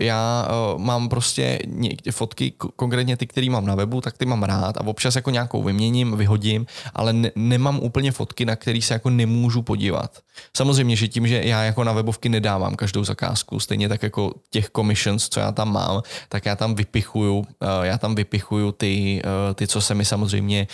já 0.00 0.48
uh, 0.74 0.80
mám 0.80 1.08
prostě 1.08 1.58
někde 1.66 2.12
fotky, 2.12 2.52
konkrétně 2.76 3.16
ty, 3.16 3.26
které 3.26 3.50
mám 3.50 3.66
na 3.66 3.74
webu, 3.74 4.00
tak 4.00 4.18
ty 4.18 4.26
mám 4.26 4.42
rád 4.42 4.76
a 4.76 4.86
občas 4.86 5.16
jako 5.16 5.30
nějakou 5.30 5.62
vyměním, 5.62 6.16
vyhodím, 6.16 6.66
ale 6.94 7.12
ne, 7.12 7.30
nemám 7.36 7.80
úplně 7.80 8.12
fotky, 8.12 8.44
na 8.44 8.56
které 8.56 8.82
se 8.82 8.94
jako 8.94 9.10
nemůžu 9.10 9.62
podívat. 9.62 10.18
Samozřejmě, 10.56 10.96
že 10.96 11.08
tím, 11.08 11.26
že 11.26 11.42
já 11.44 11.62
jako 11.62 11.84
na 11.84 11.92
webovky 11.92 12.28
nedávám 12.28 12.76
každou 12.76 13.04
zakázku, 13.04 13.60
stejně 13.60 13.88
tak 13.88 14.02
jako 14.02 14.32
těch 14.50 14.70
commissions, 14.76 15.28
co 15.28 15.40
já 15.40 15.52
tam 15.52 15.72
mám, 15.72 16.02
tak 16.28 16.46
já 16.46 16.56
tam 16.56 16.74
vypichuju, 16.74 17.38
uh, 17.38 17.44
já 17.82 17.98
tam 17.98 18.14
vypichuju 18.14 18.72
ty, 18.72 19.22
ty, 19.54 19.66
co 19.66 19.80
se 19.80 19.94
mi 19.94 20.04
samozřejmě 20.04 20.66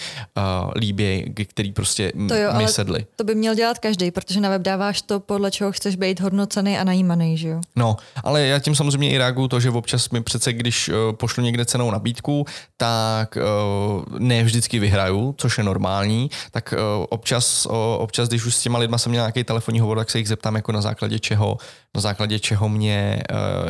líbí, 0.76 1.35
který 1.44 1.73
prostě 1.73 2.12
to 2.29 2.35
jo, 2.35 2.52
mi 2.56 2.69
sedly. 2.69 3.06
To 3.17 3.25
by 3.25 3.35
měl 3.35 3.55
dělat 3.55 3.79
každý, 3.79 4.11
protože 4.11 4.41
na 4.41 4.49
web 4.49 4.62
dáváš 4.62 5.02
to, 5.02 5.20
podle 5.20 5.51
čeho 5.51 5.72
chceš 5.72 5.96
být 5.96 6.20
hodnocený 6.20 6.79
a 6.79 6.84
najímaný, 6.84 7.39
že 7.39 7.48
jo? 7.48 7.60
No, 7.77 7.96
ale 8.24 8.43
já 8.43 8.58
tím 8.58 8.74
samozřejmě 8.84 9.10
i 9.10 9.19
reaguju 9.19 9.48
to, 9.48 9.60
že 9.60 9.70
občas 9.70 10.10
mi 10.10 10.22
přece, 10.22 10.53
když 10.53 10.88
uh, 10.88 10.94
pošlu 11.12 11.43
někde 11.43 11.64
cenou 11.64 11.91
nabídku, 11.91 12.46
tak 12.76 13.38
uh, 13.38 14.19
ne 14.19 14.44
vždycky 14.44 14.79
vyhraju, 14.79 15.34
což 15.38 15.58
je 15.58 15.64
normální, 15.64 16.31
tak 16.50 16.74
uh, 16.76 17.06
občas, 17.08 17.67
občas, 17.98 18.29
když 18.29 18.44
už 18.44 18.55
s 18.55 18.62
těma 18.62 18.79
lidma 18.79 18.98
jsem 18.98 19.10
měl 19.10 19.22
nějaký 19.22 19.44
telefonní 19.44 19.81
hovor, 19.81 19.98
tak 19.98 20.10
se 20.10 20.19
jich 20.19 20.29
zeptám 20.29 20.56
jako 20.56 20.72
na 20.72 20.81
základě 20.81 21.19
čeho, 21.19 21.56
na 21.94 22.00
základě 22.00 22.38
čeho 22.38 22.69
mě 22.69 23.22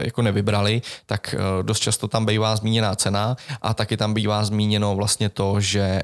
jako 0.03 0.23
nevybrali, 0.23 0.83
tak 1.07 1.35
dost 1.63 1.81
často 1.81 2.09
tam 2.09 2.27
bývá 2.27 2.57
zmíněná 2.57 2.95
cena 2.95 3.37
a 3.63 3.75
taky 3.75 3.97
tam 3.97 4.15
bývá 4.15 4.45
zmíněno 4.45 4.95
vlastně 4.97 5.29
to, 5.29 5.61
že 5.61 6.03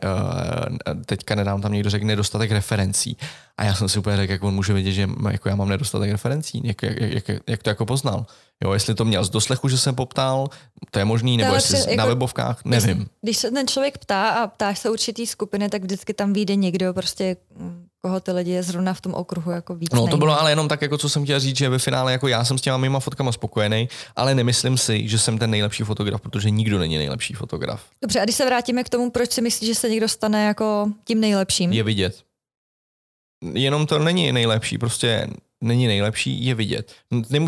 teďka 1.06 1.34
nedám 1.34 1.60
tam 1.60 1.72
někdo 1.72 1.90
řekne 1.90 2.06
nedostatek 2.06 2.50
referencí. 2.50 3.16
A 3.60 3.64
já 3.64 3.74
jsem 3.74 3.88
si 3.88 3.98
úplně 3.98 4.16
řekl, 4.16 4.32
jak 4.32 4.42
on 4.42 4.54
může 4.54 4.72
vědět, 4.72 4.92
že 4.92 5.08
jako 5.30 5.48
já 5.48 5.56
mám 5.56 5.68
nedostatek 5.68 6.10
referencí, 6.10 6.62
jak, 6.64 6.82
jak, 6.82 7.00
jak, 7.00 7.40
jak 7.46 7.62
to 7.62 7.70
jako 7.70 7.86
poznal. 7.86 8.26
Jo, 8.64 8.72
jestli 8.72 8.94
to 8.94 9.04
měl 9.04 9.24
z 9.24 9.30
doslechu, 9.30 9.68
že 9.68 9.78
jsem 9.78 9.94
poptal, 9.94 10.48
to 10.90 10.98
je 10.98 11.04
možný, 11.04 11.36
nebo 11.36 11.54
jestli 11.54 11.74
před, 11.74 11.86
na 11.86 11.92
jako, 11.92 12.08
webovkách, 12.08 12.60
nevím. 12.64 12.96
Když, 12.96 13.08
když 13.22 13.36
se 13.36 13.50
ten 13.50 13.68
člověk 13.68 13.98
ptá 13.98 14.28
a 14.28 14.46
ptáš 14.46 14.78
se 14.78 14.90
určitý 14.90 15.26
skupiny, 15.26 15.68
tak 15.68 15.82
vždycky 15.82 16.14
tam 16.14 16.32
vyjde 16.32 16.56
někdo, 16.56 16.94
prostě 16.94 17.36
koho 18.02 18.20
ty 18.20 18.32
lidi 18.32 18.50
je 18.50 18.62
zrovna 18.62 18.94
v 18.94 19.00
tom 19.00 19.14
okruhu 19.14 19.50
jako 19.50 19.74
víc. 19.74 19.90
No 19.92 20.06
to 20.06 20.16
bylo 20.16 20.40
ale 20.40 20.50
jenom 20.50 20.68
tak, 20.68 20.82
jako 20.82 20.98
co 20.98 21.08
jsem 21.08 21.24
chtěl 21.24 21.40
říct, 21.40 21.56
že 21.56 21.68
ve 21.68 21.78
finále 21.78 22.12
jako 22.12 22.28
já 22.28 22.44
jsem 22.44 22.58
s 22.58 22.60
těma 22.62 22.76
mýma 22.76 23.00
fotkama 23.00 23.32
spokojený, 23.32 23.88
ale 24.16 24.34
nemyslím 24.34 24.78
si, 24.78 25.08
že 25.08 25.18
jsem 25.18 25.38
ten 25.38 25.50
nejlepší 25.50 25.82
fotograf, 25.82 26.20
protože 26.20 26.50
nikdo 26.50 26.78
není 26.78 26.98
nejlepší 26.98 27.34
fotograf. 27.34 27.82
Dobře, 28.02 28.20
a 28.20 28.24
když 28.24 28.36
se 28.36 28.46
vrátíme 28.46 28.84
k 28.84 28.88
tomu, 28.88 29.10
proč 29.10 29.32
si 29.32 29.42
myslíš, 29.42 29.68
že 29.68 29.74
se 29.74 29.88
někdo 29.88 30.08
stane 30.08 30.44
jako 30.44 30.88
tím 31.04 31.20
nejlepším? 31.20 31.72
Je 31.72 31.82
vidět. 31.82 32.29
Jenom 33.42 33.86
to 33.86 33.98
není 33.98 34.32
nejlepší, 34.32 34.78
prostě 34.78 35.26
není 35.60 35.86
nejlepší, 35.86 36.44
je 36.44 36.54
vidět. 36.54 36.92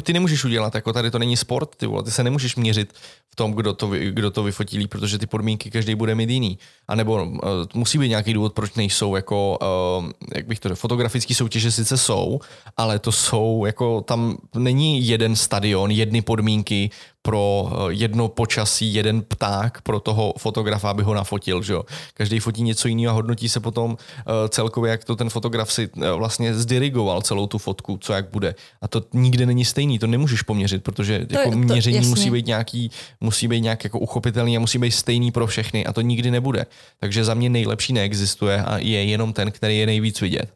Ty 0.03 0.13
nemůžeš 0.13 0.45
udělat, 0.45 0.75
jako 0.75 0.93
tady 0.93 1.11
to 1.11 1.19
není 1.19 1.37
sport, 1.37 1.77
ty 1.77 1.87
vole, 1.87 2.03
ty 2.03 2.11
se 2.11 2.25
nemůžeš 2.25 2.57
měřit 2.57 2.93
v 3.31 3.37
tom, 3.37 3.53
kdo 3.53 3.73
to, 3.73 3.89
kdo 3.89 4.31
to 4.31 4.43
vyfotí 4.43 4.79
líp, 4.79 4.91
protože 4.91 5.19
ty 5.19 5.27
podmínky 5.27 5.71
každý 5.71 5.95
bude 5.95 6.15
mít 6.15 6.31
jiný. 6.31 6.59
A 6.89 6.95
nebo 6.95 7.25
uh, 7.25 7.39
musí 7.75 7.99
být 7.99 8.09
nějaký 8.09 8.33
důvod, 8.33 8.53
proč 8.53 8.75
nejsou 8.75 9.17
jako, 9.17 9.59
uh, 9.99 10.11
jak 10.35 10.47
bych 10.47 10.61
to 10.61 10.69
řekl, 10.69 10.81
fotografické 10.81 11.35
soutěže 11.35 11.73
sice 11.73 11.97
jsou, 11.99 12.41
ale 12.77 12.99
to 12.99 13.13
jsou, 13.13 13.65
jako 13.67 14.01
tam 14.01 14.37
není 14.55 15.07
jeden 15.07 15.37
stadion, 15.37 15.91
jedny 15.91 16.23
podmínky, 16.23 16.91
pro 17.23 17.71
eh, 17.73 17.93
jedno 17.93 18.29
počasí 18.29 18.95
jeden 18.95 19.23
pták 19.23 19.81
pro 19.81 20.01
toho 20.01 20.35
fotografa, 20.39 20.91
aby 20.91 21.03
ho 21.03 21.15
nafotil. 21.15 21.63
Že 21.63 21.73
jo? 21.73 21.83
Každý 22.15 22.39
fotí 22.39 22.63
něco 22.63 22.89
jiného 22.89 23.11
a 23.11 23.15
hodnotí 23.15 23.49
se 23.49 23.61
potom 23.61 23.97
eh, 24.19 24.49
celkově, 24.49 24.91
jak 24.91 25.05
to 25.05 25.17
ten 25.17 25.31
fotograf 25.31 25.73
si 25.73 25.91
eh, 26.03 26.11
vlastně 26.11 26.55
zdirigoval 26.55 27.23
celou 27.23 27.47
tu 27.47 27.59
fotku, 27.59 27.99
co 28.01 28.13
jak 28.13 28.31
bude. 28.31 28.55
A 28.81 28.89
to 28.89 29.03
nikde 29.13 29.47
není 29.47 29.65
stejný, 29.65 29.99
to 29.99 30.07
nemůžeš 30.07 30.43
poměřit, 30.43 30.85
protože 30.85 31.27
to, 31.27 31.39
jako 31.39 31.51
to, 31.51 31.57
měření 31.57 31.97
jasně. 31.97 32.11
musí 32.11 32.31
být 32.31 32.47
nějaký, 32.47 32.91
musí 33.21 33.49
být 33.49 33.61
nějak 33.61 33.85
jako 33.85 33.99
uchopitelný 33.99 34.57
a 34.57 34.61
musí 34.61 34.79
být 34.79 34.91
stejný 34.91 35.31
pro 35.31 35.47
všechny 35.47 35.87
a 35.87 35.93
to 35.93 36.01
nikdy 36.01 36.31
nebude. 36.31 36.67
Takže 37.01 37.25
za 37.25 37.35
mě 37.35 37.51
nejlepší 37.51 37.93
neexistuje 37.93 38.63
a 38.63 38.79
je 38.79 39.05
jenom 39.05 39.33
ten, 39.33 39.53
který 39.53 39.79
je 39.79 39.87
nejvíc 39.87 40.21
vidět. 40.21 40.55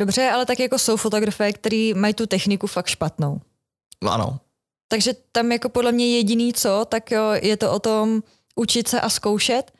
Dobře, 0.00 0.30
ale 0.34 0.46
tak 0.46 0.60
jako 0.60 0.78
jsou 0.78 0.96
fotografé, 0.96 1.52
kteří 1.52 1.94
mají 1.94 2.14
tu 2.14 2.26
techniku 2.26 2.66
fakt 2.66 2.86
špatnou. 2.86 3.40
No 4.04 4.12
ano. 4.12 4.38
Takže 4.92 5.14
tam 5.32 5.52
jako 5.52 5.68
podle 5.68 5.92
mě 5.92 6.16
jediný 6.16 6.52
co, 6.52 6.84
tak 6.84 7.10
jo, 7.10 7.32
je 7.42 7.56
to 7.56 7.72
o 7.72 7.78
tom 7.78 8.22
učit 8.56 8.88
se 8.88 9.00
a 9.00 9.08
zkoušet. 9.08 9.72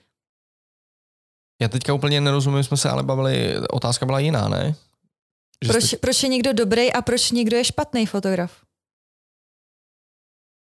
Já 1.62 1.69
teďka 1.69 1.95
úplně 1.95 2.21
nerozumím, 2.21 2.64
jsme 2.64 2.76
se 2.76 2.90
ale 2.90 3.02
bavili, 3.02 3.54
otázka 3.71 4.07
byla 4.07 4.19
jiná, 4.19 4.49
ne? 4.49 4.75
Že 5.64 5.69
proč, 5.69 5.85
jste... 5.85 5.97
proč 5.97 6.23
je 6.23 6.28
někdo 6.28 6.52
dobrý 6.52 6.92
a 6.92 7.02
proč 7.02 7.31
někdo 7.31 7.57
je 7.57 7.64
špatný 7.64 8.07
fotograf? 8.07 8.62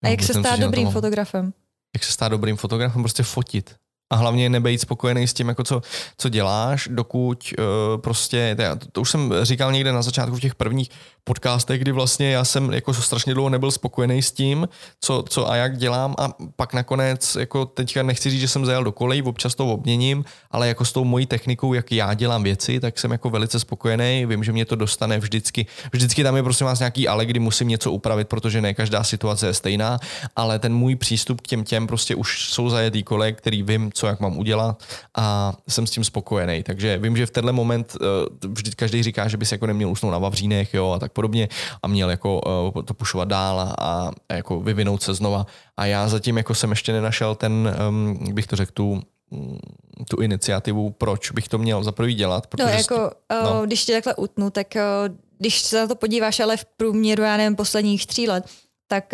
A 0.04 0.08
no, 0.08 0.12
jak 0.12 0.24
se 0.24 0.34
stát 0.34 0.60
dobrým 0.60 0.92
fotografem? 0.92 1.54
Jak 1.96 2.04
se 2.04 2.12
stát 2.12 2.28
dobrým 2.28 2.58
fotografem? 2.58 3.02
Prostě 3.02 3.24
fotit 3.24 3.76
a 4.10 4.16
hlavně 4.16 4.50
nebejt 4.50 4.82
spokojený 4.82 5.28
s 5.28 5.34
tím, 5.34 5.48
jako 5.48 5.64
co, 5.64 5.82
co 6.18 6.30
děláš, 6.30 6.88
dokud 6.92 7.54
uh, 7.60 8.02
prostě, 8.02 8.58
to, 8.80 8.88
to 8.92 9.02
už 9.02 9.12
jsem 9.12 9.34
říkal 9.42 9.72
někde 9.72 9.92
na 9.92 10.02
začátku 10.02 10.36
v 10.36 10.40
těch 10.40 10.56
prvních 10.56 10.90
podcastech, 11.24 11.82
kdy 11.82 11.92
vlastně 11.92 12.32
já 12.32 12.46
jsem 12.46 12.74
jako 12.74 12.94
strašně 12.94 13.34
dlouho 13.34 13.50
nebyl 13.50 13.72
spokojený 13.72 14.22
s 14.22 14.32
tím, 14.32 14.68
co, 15.02 15.24
co 15.30 15.50
a 15.50 15.56
jak 15.56 15.78
dělám 15.78 16.16
a 16.18 16.30
pak 16.56 16.74
nakonec, 16.74 17.36
jako 17.36 17.66
teďka 17.66 18.04
nechci 18.04 18.30
říct, 18.30 18.42
že 18.42 18.48
jsem 18.48 18.66
zajel 18.66 18.84
do 18.84 18.92
kolej, 18.92 19.24
občas 19.26 19.56
to 19.56 19.68
obměním, 19.68 20.26
ale 20.52 20.68
jako 20.68 20.86
s 20.86 20.92
tou 20.92 21.04
mojí 21.04 21.26
technikou, 21.26 21.74
jak 21.74 21.92
já 21.92 22.14
dělám 22.14 22.44
věci, 22.44 22.80
tak 22.80 23.00
jsem 23.00 23.12
jako 23.12 23.30
velice 23.30 23.60
spokojený, 23.60 24.26
vím, 24.26 24.44
že 24.44 24.52
mě 24.52 24.66
to 24.66 24.76
dostane 24.76 25.20
vždycky, 25.20 25.66
vždycky 25.92 26.24
tam 26.24 26.36
je 26.36 26.44
prostě 26.44 26.66
vás 26.66 26.80
nějaký 26.80 27.08
ale, 27.08 27.26
kdy 27.26 27.40
musím 27.40 27.68
něco 27.68 27.92
upravit, 27.92 28.28
protože 28.28 28.62
ne 28.62 28.74
každá 28.74 29.04
situace 29.04 29.48
je 29.48 29.54
stejná, 29.54 30.00
ale 30.36 30.60
ten 30.60 30.74
můj 30.74 30.96
přístup 30.96 31.42
k 31.42 31.48
těm 31.48 31.64
těm 31.64 31.88
prostě 31.88 32.16
už 32.16 32.50
jsou 32.50 32.70
zajetý 32.70 33.04
kolej, 33.04 33.34
který 33.34 33.64
vím, 33.64 33.92
co 33.98 34.08
jak 34.08 34.20
mám 34.20 34.38
udělat 34.38 34.84
a 35.18 35.54
jsem 35.68 35.88
s 35.88 35.92
tím 35.92 36.04
spokojený. 36.04 36.64
Takže 36.64 36.98
vím, 36.98 37.18
že 37.18 37.26
v 37.26 37.32
tenhle 37.32 37.52
moment 37.52 37.98
uh, 38.02 38.52
vždy 38.54 38.72
každý 38.72 39.04
říká, 39.04 39.28
že 39.28 39.38
by 39.38 39.46
se 39.46 39.56
jako 39.56 39.68
neměl 39.68 39.90
usnout 39.90 40.12
na 40.12 40.18
Vavřínech 40.18 40.74
jo, 40.74 40.92
a 40.92 41.00
tak 41.00 41.12
podobně 41.12 41.50
a 41.84 41.88
měl 41.88 42.10
jako 42.10 42.42
uh, 42.76 42.84
to 42.84 42.94
pušovat 42.94 43.28
dál 43.28 43.60
a, 43.60 43.74
a 44.30 44.34
jako 44.34 44.60
vyvinout 44.60 45.04
se 45.04 45.14
znova. 45.14 45.46
A 45.78 45.86
já 45.86 46.08
zatím 46.08 46.38
jako 46.38 46.56
jsem 46.56 46.70
ještě 46.70 46.94
nenašel 46.94 47.36
ten, 47.36 47.76
um, 47.90 48.34
bych 48.34 48.48
to 48.48 48.56
řekl, 48.56 48.72
tu 48.74 49.02
mm, 49.32 49.60
tu 50.10 50.22
iniciativu, 50.22 50.90
proč 50.90 51.32
bych 51.32 51.48
to 51.48 51.58
měl 51.58 51.84
za 51.84 51.92
prvý 51.92 52.14
dělat. 52.14 52.48
Protože 52.48 52.66
no, 52.66 52.78
jako, 52.78 52.96
st- 52.96 53.44
no. 53.44 53.66
když 53.66 53.86
tě 53.86 53.94
takhle 53.94 54.16
utnu, 54.16 54.50
tak 54.50 54.68
když 55.38 55.62
se 55.62 55.80
na 55.80 55.88
to 55.88 55.96
podíváš, 55.96 56.40
ale 56.40 56.58
v 56.58 56.66
průměru, 56.66 57.24
já 57.24 57.38
nevím, 57.38 57.56
posledních 57.56 58.08
tří 58.08 58.28
let, 58.28 58.46
tak 58.88 59.14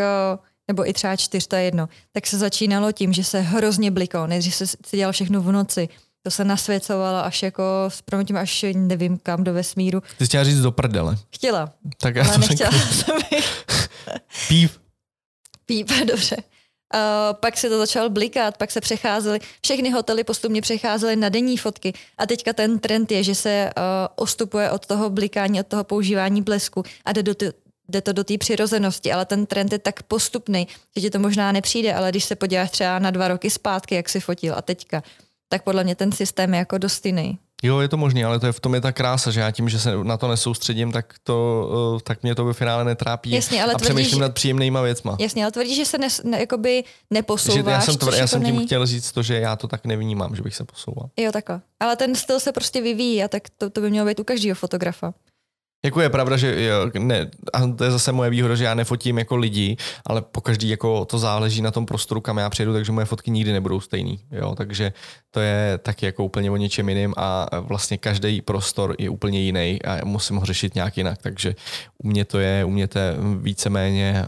nebo 0.67 0.89
i 0.89 0.93
třeba 0.93 1.15
čtyř, 1.15 1.47
to 1.47 1.55
je 1.55 1.63
jedno, 1.63 1.89
tak 2.11 2.27
se 2.27 2.37
začínalo 2.37 2.91
tím, 2.91 3.13
že 3.13 3.23
se 3.23 3.39
hrozně 3.39 3.91
blikalo, 3.91 4.27
než 4.27 4.55
se, 4.55 4.67
se 4.67 4.97
dělalo 4.97 5.13
všechno 5.13 5.41
v 5.41 5.51
noci. 5.51 5.89
To 6.23 6.31
se 6.31 6.45
nasvěcovalo 6.45 7.25
až 7.25 7.43
jako, 7.43 7.63
s 7.87 8.03
až 8.35 8.65
nevím 8.75 9.17
kam 9.17 9.43
do 9.43 9.53
vesmíru. 9.53 10.01
Ty 10.17 10.25
chtěla 10.25 10.43
říct 10.43 10.61
do 10.61 10.71
prdele. 10.71 11.17
Chtěla. 11.29 11.73
Tak 12.01 12.15
já 12.15 12.27
ale 12.27 12.37
nechtěla 12.37 12.71
jsem 12.71 13.15
Píp. 14.47 14.71
Píp, 15.65 15.89
dobře. 16.07 16.35
Uh, 16.93 17.33
pak 17.33 17.57
se 17.57 17.69
to 17.69 17.77
začalo 17.77 18.09
blikat, 18.09 18.57
pak 18.57 18.71
se 18.71 18.81
přecházely, 18.81 19.39
všechny 19.61 19.91
hotely 19.91 20.23
postupně 20.23 20.61
přecházely 20.61 21.15
na 21.15 21.29
denní 21.29 21.57
fotky 21.57 21.93
a 22.17 22.25
teďka 22.25 22.53
ten 22.53 22.79
trend 22.79 23.11
je, 23.11 23.23
že 23.23 23.35
se 23.35 23.69
uh, 23.77 23.83
ostupuje 24.15 24.71
od 24.71 24.85
toho 24.85 25.09
blikání, 25.09 25.59
od 25.59 25.67
toho 25.67 25.83
používání 25.83 26.41
blesku 26.41 26.83
a 27.05 27.11
jde 27.11 27.23
do, 27.23 27.33
jde 27.93 28.01
to 28.01 28.13
do 28.13 28.23
té 28.23 28.37
přirozenosti, 28.37 29.13
ale 29.13 29.25
ten 29.25 29.45
trend 29.45 29.71
je 29.71 29.79
tak 29.79 30.03
postupný, 30.03 30.67
že 30.95 31.01
ti 31.01 31.09
to 31.09 31.19
možná 31.19 31.51
nepřijde, 31.51 31.93
ale 31.93 32.09
když 32.09 32.23
se 32.23 32.35
podíváš 32.35 32.71
třeba 32.71 32.99
na 32.99 33.11
dva 33.11 33.27
roky 33.27 33.49
zpátky, 33.49 33.95
jak 33.95 34.09
si 34.09 34.19
fotil 34.19 34.53
a 34.57 34.61
teďka, 34.61 35.03
tak 35.49 35.63
podle 35.63 35.83
mě 35.83 35.95
ten 35.95 36.11
systém 36.11 36.53
je 36.53 36.57
jako 36.57 36.77
dost 36.77 37.05
jiný. 37.05 37.39
Jo, 37.63 37.79
je 37.79 37.87
to 37.87 37.97
možné, 37.97 38.25
ale 38.25 38.39
to 38.39 38.45
je 38.45 38.51
v 38.51 38.59
tom 38.59 38.73
je 38.73 38.81
ta 38.81 38.91
krása, 38.91 39.31
že 39.31 39.39
já 39.39 39.51
tím, 39.51 39.69
že 39.69 39.79
se 39.79 40.03
na 40.03 40.17
to 40.17 40.27
nesoustředím, 40.27 40.91
tak, 40.91 41.13
to, 41.23 41.69
eh, 41.97 42.03
tak 42.03 42.23
mě 42.23 42.35
to 42.35 42.45
ve 42.45 42.53
finále 42.53 42.85
netrápí 42.85 43.31
jasně, 43.31 43.63
ale 43.63 43.73
a 43.73 43.77
tvrdíš, 43.77 43.87
přemýšlím 43.87 44.21
nad 44.21 44.33
příjemnýma 44.33 44.81
věcma. 44.81 45.17
Jasně, 45.19 45.43
ale 45.43 45.51
tvrdíš, 45.51 45.77
že 45.77 45.85
se 45.85 45.97
ne, 45.97 46.07
ne, 46.23 46.39
jakoby 46.39 46.83
neposouváš. 47.09 47.65
Že 47.65 47.71
já 47.71 47.81
jsem, 47.81 47.97
tvr, 47.97 48.13
já 48.13 48.27
jsem 48.27 48.43
tím 48.43 48.55
není... 48.55 48.67
chtěl 48.67 48.85
říct 48.85 49.11
to, 49.11 49.23
že 49.23 49.39
já 49.39 49.55
to 49.55 49.67
tak 49.67 49.85
nevnímám, 49.85 50.35
že 50.35 50.41
bych 50.41 50.55
se 50.55 50.63
posouval. 50.63 51.09
Jo, 51.17 51.31
takhle. 51.31 51.61
Ale 51.79 51.95
ten 51.95 52.15
styl 52.15 52.39
se 52.39 52.51
prostě 52.51 52.81
vyvíjí 52.81 53.23
a 53.23 53.27
tak 53.27 53.43
to, 53.57 53.69
to 53.69 53.81
by 53.81 53.89
mělo 53.89 54.07
být 54.07 54.19
u 54.19 54.23
každého 54.23 54.55
fotografa. 54.55 55.13
Jako 55.85 56.01
je 56.01 56.09
pravda, 56.09 56.37
že 56.37 56.63
jo, 56.63 56.91
ne, 56.99 57.31
a 57.53 57.67
to 57.67 57.83
je 57.83 57.91
zase 57.91 58.11
moje 58.11 58.29
výhoda, 58.29 58.55
že 58.55 58.63
já 58.63 58.73
nefotím 58.73 59.17
jako 59.17 59.35
lidi, 59.35 59.77
ale 60.05 60.21
po 60.21 60.41
každý 60.41 60.69
jako 60.69 61.05
to 61.05 61.19
záleží 61.19 61.61
na 61.61 61.71
tom 61.71 61.85
prostoru, 61.85 62.21
kam 62.21 62.37
já 62.37 62.49
přijedu, 62.49 62.73
takže 62.73 62.91
moje 62.91 63.05
fotky 63.05 63.31
nikdy 63.31 63.53
nebudou 63.53 63.79
stejný. 63.79 64.19
Jo, 64.31 64.55
takže 64.55 64.93
to 65.31 65.39
je 65.39 65.77
taky 65.77 66.05
jako 66.05 66.25
úplně 66.25 66.51
o 66.51 66.55
něčem 66.55 66.89
jiným 66.89 67.13
a 67.17 67.47
vlastně 67.59 67.97
každý 67.97 68.41
prostor 68.41 68.95
je 68.99 69.09
úplně 69.09 69.41
jiný 69.41 69.83
a 69.83 70.05
musím 70.05 70.35
ho 70.35 70.45
řešit 70.45 70.75
nějak 70.75 70.97
jinak, 70.97 71.21
takže 71.21 71.55
u 72.03 72.07
mě 72.07 72.25
to 72.25 72.39
je, 72.39 72.65
u 72.65 72.69
mě 72.69 72.87
to 72.87 72.99
je 72.99 73.15
víceméně, 73.41 74.25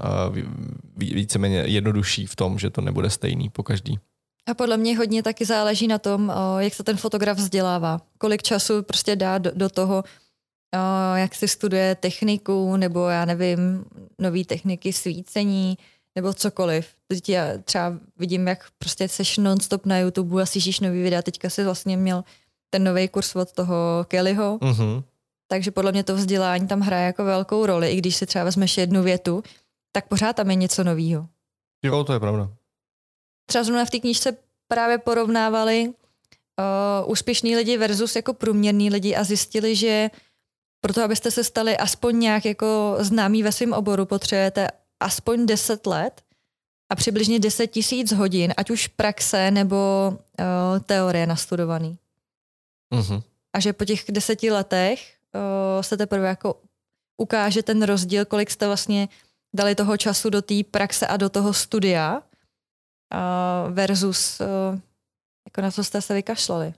víceméně 0.97 1.63
jednodušší 1.65 2.25
v 2.25 2.35
tom, 2.35 2.59
že 2.59 2.69
to 2.69 2.81
nebude 2.81 3.09
stejný 3.09 3.49
po 3.49 3.63
každý. 3.63 3.99
A 4.47 4.53
podle 4.53 4.77
mě 4.77 4.97
hodně 4.97 5.23
taky 5.23 5.45
záleží 5.45 5.87
na 5.87 5.97
tom, 5.97 6.33
jak 6.57 6.73
se 6.73 6.83
ten 6.83 6.97
fotograf 6.97 7.37
vzdělává. 7.37 8.01
Kolik 8.17 8.43
času 8.43 8.83
prostě 8.83 9.15
dá 9.15 9.37
do, 9.37 9.51
do 9.55 9.69
toho, 9.69 10.03
jak 11.15 11.35
si 11.35 11.47
studuje 11.47 11.95
techniku, 11.95 12.77
nebo 12.77 13.07
já 13.07 13.25
nevím, 13.25 13.85
nové 14.19 14.45
techniky 14.45 14.93
svícení, 14.93 15.77
nebo 16.15 16.33
cokoliv. 16.33 16.87
Teď 17.07 17.29
já 17.29 17.57
třeba 17.63 17.93
vidím, 18.17 18.47
jak 18.47 18.65
prostě 18.77 19.07
seš 19.07 19.37
non-stop 19.37 19.85
na 19.85 19.99
YouTube 19.99 20.41
a 20.41 20.45
slyšíš 20.45 20.79
nový 20.79 21.01
videa. 21.01 21.21
Teďka 21.21 21.49
si 21.49 21.63
vlastně 21.63 21.97
měl 21.97 22.23
ten 22.69 22.83
nový 22.83 23.07
kurz 23.07 23.35
od 23.35 23.51
toho 23.51 24.05
Kellyho. 24.07 24.57
Mm-hmm. 24.57 25.03
Takže 25.47 25.71
podle 25.71 25.91
mě 25.91 26.03
to 26.03 26.15
vzdělání 26.15 26.67
tam 26.67 26.79
hraje 26.79 27.05
jako 27.05 27.23
velkou 27.23 27.65
roli. 27.65 27.91
I 27.91 27.97
když 27.97 28.15
si 28.15 28.25
třeba 28.25 28.45
vezmeš 28.45 28.77
jednu 28.77 29.03
větu, 29.03 29.43
tak 29.91 30.07
pořád 30.07 30.35
tam 30.35 30.49
je 30.49 30.55
něco 30.55 30.83
nového. 30.83 31.27
Jo, 31.83 32.03
to 32.03 32.13
je 32.13 32.19
pravda. 32.19 32.49
Třeba 33.45 33.63
zrovna 33.63 33.85
v 33.85 33.89
té 33.89 33.99
knížce 33.99 34.37
právě 34.67 34.97
porovnávali 34.97 35.87
uh, 35.87 37.11
úspěšní 37.11 37.55
lidi 37.55 37.77
versus 37.77 38.15
jako 38.15 38.33
průměrní 38.33 38.89
lidi 38.89 39.15
a 39.15 39.23
zjistili, 39.23 39.75
že 39.75 40.09
proto, 40.81 41.03
abyste 41.03 41.31
se 41.31 41.43
stali 41.43 41.77
aspoň 41.77 42.19
nějak 42.19 42.45
jako 42.45 42.97
známí 42.99 43.43
ve 43.43 43.51
svém 43.51 43.73
oboru, 43.73 44.05
potřebujete 44.05 44.67
aspoň 44.99 45.45
10 45.45 45.87
let 45.87 46.21
a 46.89 46.95
přibližně 46.95 47.39
10 47.39 47.67
tisíc 47.67 48.11
hodin, 48.11 48.53
ať 48.57 48.69
už 48.69 48.87
praxe 48.87 49.51
nebo 49.51 50.09
uh, 50.09 50.79
teorie 50.79 51.27
nastudovaný. 51.27 51.97
Uh-huh. 52.93 53.23
A 53.53 53.59
že 53.59 53.73
po 53.73 53.85
těch 53.85 54.05
deseti 54.09 54.51
letech 54.51 55.13
uh, 55.35 55.81
se 55.81 55.97
teprve 55.97 56.27
jako 56.27 56.61
ukáže 57.17 57.63
ten 57.63 57.83
rozdíl, 57.83 58.25
kolik 58.25 58.51
jste 58.51 58.67
vlastně 58.67 59.09
dali 59.55 59.75
toho 59.75 59.97
času 59.97 60.29
do 60.29 60.41
té 60.41 60.63
praxe 60.71 61.07
a 61.07 61.17
do 61.17 61.29
toho 61.29 61.53
studia 61.53 62.21
uh, 63.13 63.73
versus 63.73 64.39
uh, 64.39 64.79
jako 65.45 65.61
na 65.61 65.71
co 65.71 65.83
jste 65.83 66.01
se 66.01 66.13
vykašlali. 66.13 66.73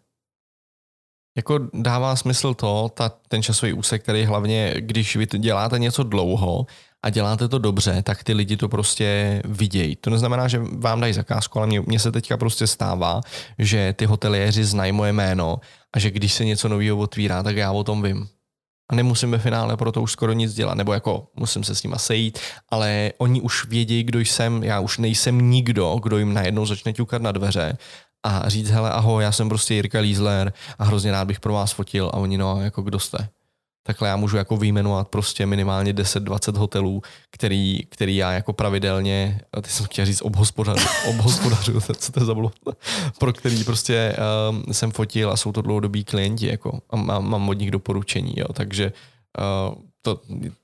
Jako 1.37 1.59
dává 1.73 2.15
smysl 2.15 2.53
to, 2.53 2.91
ta, 2.93 3.11
ten 3.27 3.43
časový 3.43 3.73
úsek, 3.73 4.03
který 4.03 4.25
hlavně, 4.25 4.73
když 4.77 5.15
vy 5.15 5.25
děláte 5.25 5.79
něco 5.79 6.03
dlouho 6.03 6.65
a 7.03 7.09
děláte 7.09 7.47
to 7.47 7.59
dobře, 7.59 8.03
tak 8.03 8.23
ty 8.23 8.33
lidi 8.33 8.57
to 8.57 8.69
prostě 8.69 9.41
vidějí. 9.45 9.95
To 9.95 10.09
neznamená, 10.09 10.47
že 10.47 10.59
vám 10.59 11.01
dají 11.01 11.13
zakázku, 11.13 11.59
ale 11.59 11.67
mně 11.85 11.99
se 11.99 12.11
teďka 12.11 12.37
prostě 12.37 12.67
stává, 12.67 13.21
že 13.59 13.93
ty 13.93 14.05
hoteliéři 14.05 14.65
znají 14.65 14.91
moje 14.91 15.13
jméno 15.13 15.57
a 15.93 15.99
že 15.99 16.11
když 16.11 16.33
se 16.33 16.45
něco 16.45 16.67
nového 16.69 16.97
otvírá, 16.97 17.43
tak 17.43 17.57
já 17.57 17.71
o 17.71 17.83
tom 17.83 18.01
vím. 18.01 18.27
A 18.91 18.95
nemusím 18.95 19.31
ve 19.31 19.37
finále 19.37 19.77
pro 19.77 19.91
to 19.91 20.01
už 20.01 20.11
skoro 20.11 20.33
nic 20.33 20.53
dělat, 20.53 20.77
nebo 20.77 20.93
jako 20.93 21.27
musím 21.35 21.63
se 21.63 21.75
s 21.75 21.83
nima 21.83 21.97
sejít, 21.97 22.39
ale 22.69 23.11
oni 23.17 23.41
už 23.41 23.65
vědějí, 23.65 24.03
kdo 24.03 24.19
jsem, 24.19 24.63
já 24.63 24.79
už 24.79 24.97
nejsem 24.97 25.51
nikdo, 25.51 25.99
kdo 26.03 26.17
jim 26.17 26.33
najednou 26.33 26.65
začne 26.65 26.93
ťukat 26.93 27.21
na 27.21 27.31
dveře 27.31 27.77
a 28.27 28.49
říct, 28.49 28.69
hele, 28.69 28.91
ahoj, 28.91 29.23
já 29.23 29.31
jsem 29.31 29.49
prostě 29.49 29.73
Jirka 29.73 29.99
Lízler 29.99 30.53
a 30.79 30.83
hrozně 30.83 31.11
rád 31.11 31.25
bych 31.25 31.39
pro 31.39 31.53
vás 31.53 31.71
fotil 31.71 32.07
a 32.13 32.13
oni, 32.13 32.37
no, 32.37 32.61
jako 32.61 32.81
kdo 32.81 32.99
jste? 32.99 33.29
Takhle 33.83 34.09
já 34.09 34.15
můžu 34.15 34.37
jako 34.37 34.57
vyjmenovat 34.57 35.07
prostě 35.07 35.45
minimálně 35.45 35.93
10-20 35.93 36.57
hotelů, 36.57 37.01
který, 37.31 37.79
který 37.89 38.15
já 38.15 38.31
jako 38.31 38.53
pravidelně, 38.53 39.41
ty 39.61 39.69
jsem 39.69 39.85
chtěl 39.85 40.05
říct 40.05 40.21
obhospodařu, 40.21 40.87
obhospodařu, 41.09 41.81
co 41.97 42.11
to 42.11 42.19
je 42.19 42.25
za 42.25 42.35
pro 43.19 43.33
který 43.33 43.63
prostě 43.63 44.15
um, 44.49 44.73
jsem 44.73 44.91
fotil 44.91 45.31
a 45.31 45.37
jsou 45.37 45.51
to 45.51 45.61
dlouhodobí 45.61 46.03
klienti 46.03 46.47
jako 46.47 46.79
a 46.89 46.95
mám, 46.95 47.29
mám 47.29 47.49
od 47.49 47.53
nich 47.53 47.71
doporučení, 47.71 48.33
jo, 48.37 48.53
takže 48.53 48.91
uh, 49.39 49.75
to, 50.01 50.21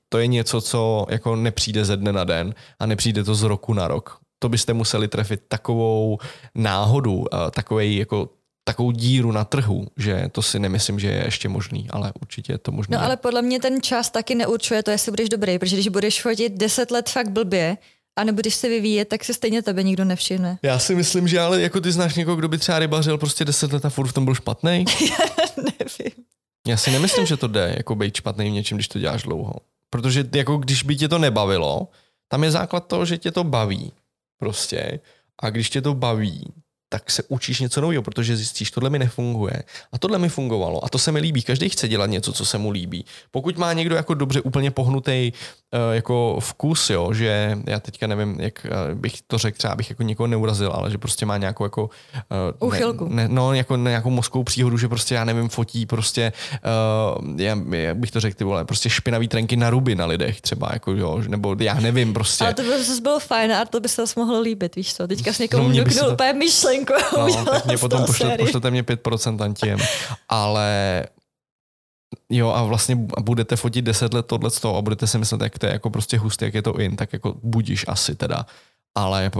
to 0.08 0.18
je 0.18 0.26
něco, 0.26 0.60
co 0.60 1.06
jako 1.10 1.36
nepřijde 1.36 1.84
ze 1.84 1.96
dne 1.96 2.12
na 2.12 2.24
den 2.24 2.54
a 2.78 2.86
nepřijde 2.86 3.24
to 3.24 3.34
z 3.34 3.42
roku 3.42 3.74
na 3.74 3.88
rok 3.88 4.23
to 4.44 4.48
byste 4.48 4.72
museli 4.72 5.08
trefit 5.08 5.40
takovou 5.48 6.18
náhodu, 6.54 7.24
takový 7.50 7.96
jako 7.96 8.28
takovou 8.64 8.90
díru 8.90 9.32
na 9.32 9.44
trhu, 9.44 9.86
že 9.96 10.28
to 10.32 10.42
si 10.42 10.58
nemyslím, 10.58 10.98
že 11.00 11.08
je 11.08 11.24
ještě 11.24 11.48
možný, 11.48 11.86
ale 11.90 12.12
určitě 12.20 12.52
je 12.52 12.58
to 12.58 12.72
možné. 12.72 12.96
No 12.96 13.04
ale 13.04 13.16
podle 13.16 13.42
mě 13.42 13.60
ten 13.60 13.82
čas 13.82 14.10
taky 14.10 14.34
neurčuje 14.34 14.82
to, 14.82 14.90
jestli 14.90 15.12
budeš 15.12 15.28
dobrý, 15.28 15.58
protože 15.58 15.76
když 15.76 15.88
budeš 15.88 16.22
fotit 16.22 16.52
deset 16.52 16.90
let 16.90 17.10
fakt 17.10 17.30
blbě, 17.30 17.76
a 18.16 18.24
nebo 18.24 18.40
když 18.40 18.54
se 18.54 18.68
vyvíje, 18.68 19.04
tak 19.04 19.24
se 19.24 19.34
stejně 19.34 19.62
tebe 19.62 19.82
nikdo 19.82 20.04
nevšimne. 20.04 20.58
Já 20.62 20.78
si 20.78 20.94
myslím, 20.94 21.28
že 21.28 21.40
ale 21.40 21.60
jako 21.60 21.80
ty 21.80 21.92
znáš 21.92 22.14
někoho, 22.14 22.36
kdo 22.36 22.48
by 22.48 22.58
třeba 22.58 22.78
rybařil 22.78 23.18
prostě 23.18 23.44
deset 23.44 23.72
let 23.72 23.84
a 23.84 23.90
furt 23.90 24.08
v 24.08 24.12
tom 24.12 24.24
byl 24.24 24.34
špatný. 24.34 24.84
nevím. 25.56 26.24
Já 26.68 26.76
si 26.76 26.90
nemyslím, 26.90 27.26
že 27.26 27.36
to 27.36 27.48
jde, 27.48 27.74
jako 27.76 27.94
být 27.94 28.16
špatný 28.16 28.50
v 28.50 28.52
něčem, 28.52 28.78
když 28.78 28.88
to 28.88 28.98
děláš 28.98 29.22
dlouho. 29.22 29.54
Protože 29.90 30.24
jako 30.34 30.56
když 30.56 30.82
by 30.82 30.96
tě 30.96 31.08
to 31.08 31.18
nebavilo, 31.18 31.88
tam 32.28 32.44
je 32.44 32.50
základ 32.50 32.86
toho, 32.86 33.04
že 33.04 33.18
tě 33.18 33.30
to 33.30 33.44
baví. 33.44 33.92
Prostě. 34.44 35.00
A 35.38 35.50
když 35.50 35.70
tě 35.70 35.82
to 35.82 35.94
baví, 35.94 36.52
tak 36.94 37.10
se 37.10 37.22
učíš 37.28 37.60
něco 37.60 37.80
nového, 37.80 38.02
protože 38.02 38.36
zjistíš, 38.36 38.70
tohle 38.70 38.90
mi 38.90 38.98
nefunguje 38.98 39.62
a 39.92 39.98
tohle 39.98 40.18
mi 40.18 40.28
fungovalo 40.28 40.84
a 40.84 40.88
to 40.88 40.98
se 40.98 41.12
mi 41.12 41.20
líbí. 41.20 41.42
Každý 41.42 41.68
chce 41.68 41.88
dělat 41.88 42.06
něco, 42.06 42.32
co 42.32 42.44
se 42.44 42.58
mu 42.58 42.70
líbí. 42.70 43.04
Pokud 43.30 43.58
má 43.58 43.72
někdo 43.72 43.96
jako 43.96 44.14
dobře 44.14 44.40
úplně 44.40 44.70
pohnutý 44.70 45.32
uh, 45.32 45.94
jako 45.94 46.38
vkus, 46.40 46.90
jo, 46.90 47.12
že 47.12 47.58
já 47.66 47.80
teďka 47.80 48.06
nevím, 48.06 48.40
jak 48.40 48.66
uh, 48.70 48.98
bych 48.98 49.22
to 49.26 49.38
řekl, 49.38 49.58
třeba 49.58 49.74
bych 49.74 49.90
jako 49.90 50.02
někoho 50.02 50.26
neurazil, 50.26 50.72
ale 50.72 50.90
že 50.90 50.98
prostě 50.98 51.26
má 51.26 51.36
nějakou 51.36 51.64
jako 51.64 51.90
uh, 52.60 52.68
Uchylku. 52.68 53.08
Ne, 53.08 53.28
ne, 53.28 53.34
no, 53.34 53.54
jako 53.54 53.76
nějakou 53.76 54.10
mozkovou 54.10 54.44
příhodu, 54.44 54.78
že 54.78 54.88
prostě 54.88 55.14
já 55.14 55.24
nevím, 55.24 55.48
fotí 55.48 55.86
prostě, 55.86 56.32
uh, 57.18 57.40
já, 57.40 57.58
jak 57.70 57.96
bych 57.96 58.10
to 58.10 58.20
řekl, 58.20 58.36
ty 58.38 58.44
vole, 58.44 58.64
prostě 58.64 58.90
špinavý 58.90 59.28
trenky 59.28 59.56
na 59.56 59.70
ruby 59.70 59.94
na 59.94 60.06
lidech 60.06 60.40
třeba, 60.40 60.70
jako 60.72 60.92
jo, 60.92 61.22
nebo 61.26 61.56
já 61.60 61.74
nevím 61.74 62.14
prostě. 62.14 62.44
Ale 62.44 62.54
to 62.54 62.62
by 62.62 62.68
zase 62.68 63.00
bylo 63.00 63.18
fajn 63.18 63.52
a 63.52 63.64
to 63.64 63.80
by 63.80 63.88
se 63.88 64.02
zase 64.02 64.20
mohlo 64.20 64.40
líbit, 64.40 64.76
víš 64.76 64.94
co, 64.94 65.08
teďka 65.08 65.32
s 65.32 65.38
někomu 65.38 65.68
no, 65.68 65.84
to... 65.84 66.12
úplně 66.12 66.32
myšlenku 66.32 66.83
myšlenku. 67.24 67.50
No, 67.50 67.52
tak 67.52 67.66
mě 67.66 67.78
potom 67.78 68.04
pošle, 68.04 68.38
pošlete 68.38 68.70
mě 68.70 68.82
5% 68.82 69.42
antiem. 69.42 69.78
Ale 70.28 71.04
jo 72.30 72.50
a 72.50 72.64
vlastně 72.64 72.96
budete 73.20 73.56
fotit 73.56 73.84
10 73.84 74.14
let 74.14 74.26
tohle 74.26 74.50
a 74.78 74.82
budete 74.82 75.06
si 75.06 75.18
myslet, 75.18 75.40
jak 75.40 75.58
to 75.58 75.66
je 75.66 75.72
jako 75.72 75.90
prostě 75.90 76.18
hustý, 76.18 76.44
jak 76.44 76.54
je 76.54 76.62
to 76.62 76.80
in, 76.80 76.96
tak 76.96 77.12
jako 77.12 77.34
budíš 77.42 77.84
asi 77.88 78.14
teda. 78.14 78.46
Ale 78.94 79.30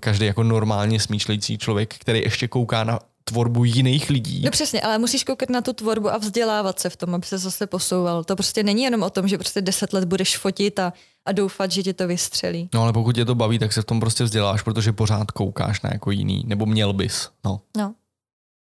každý 0.00 0.26
jako 0.26 0.42
normálně 0.42 1.00
smýšlející 1.00 1.58
člověk, 1.58 1.94
který 1.94 2.20
ještě 2.20 2.48
kouká 2.48 2.84
na 2.84 2.98
tvorbu 3.24 3.64
jiných 3.64 4.10
lidí. 4.10 4.42
No 4.44 4.50
přesně, 4.50 4.80
ale 4.80 4.98
musíš 4.98 5.24
koukat 5.24 5.50
na 5.50 5.60
tu 5.60 5.72
tvorbu 5.72 6.10
a 6.10 6.18
vzdělávat 6.18 6.80
se 6.80 6.90
v 6.90 6.96
tom, 6.96 7.14
aby 7.14 7.26
se 7.26 7.38
zase 7.38 7.66
posouval. 7.66 8.24
To 8.24 8.36
prostě 8.36 8.62
není 8.62 8.82
jenom 8.82 9.02
o 9.02 9.10
tom, 9.10 9.28
že 9.28 9.38
prostě 9.38 9.60
deset 9.60 9.92
let 9.92 10.04
budeš 10.04 10.38
fotit 10.38 10.78
a, 10.78 10.92
a 11.26 11.32
doufat, 11.32 11.72
že 11.72 11.82
tě 11.82 11.94
to 11.94 12.06
vystřelí. 12.06 12.68
No 12.74 12.82
ale 12.82 12.92
pokud 12.92 13.14
tě 13.14 13.24
to 13.24 13.34
baví, 13.34 13.58
tak 13.58 13.72
se 13.72 13.82
v 13.82 13.84
tom 13.84 14.00
prostě 14.00 14.24
vzděláš, 14.24 14.62
protože 14.62 14.92
pořád 14.92 15.30
koukáš 15.30 15.82
na 15.82 15.90
jako 15.92 16.10
jiný, 16.10 16.44
nebo 16.46 16.66
měl 16.66 16.92
bys. 16.92 17.28
No. 17.44 17.60
no. 17.76 17.94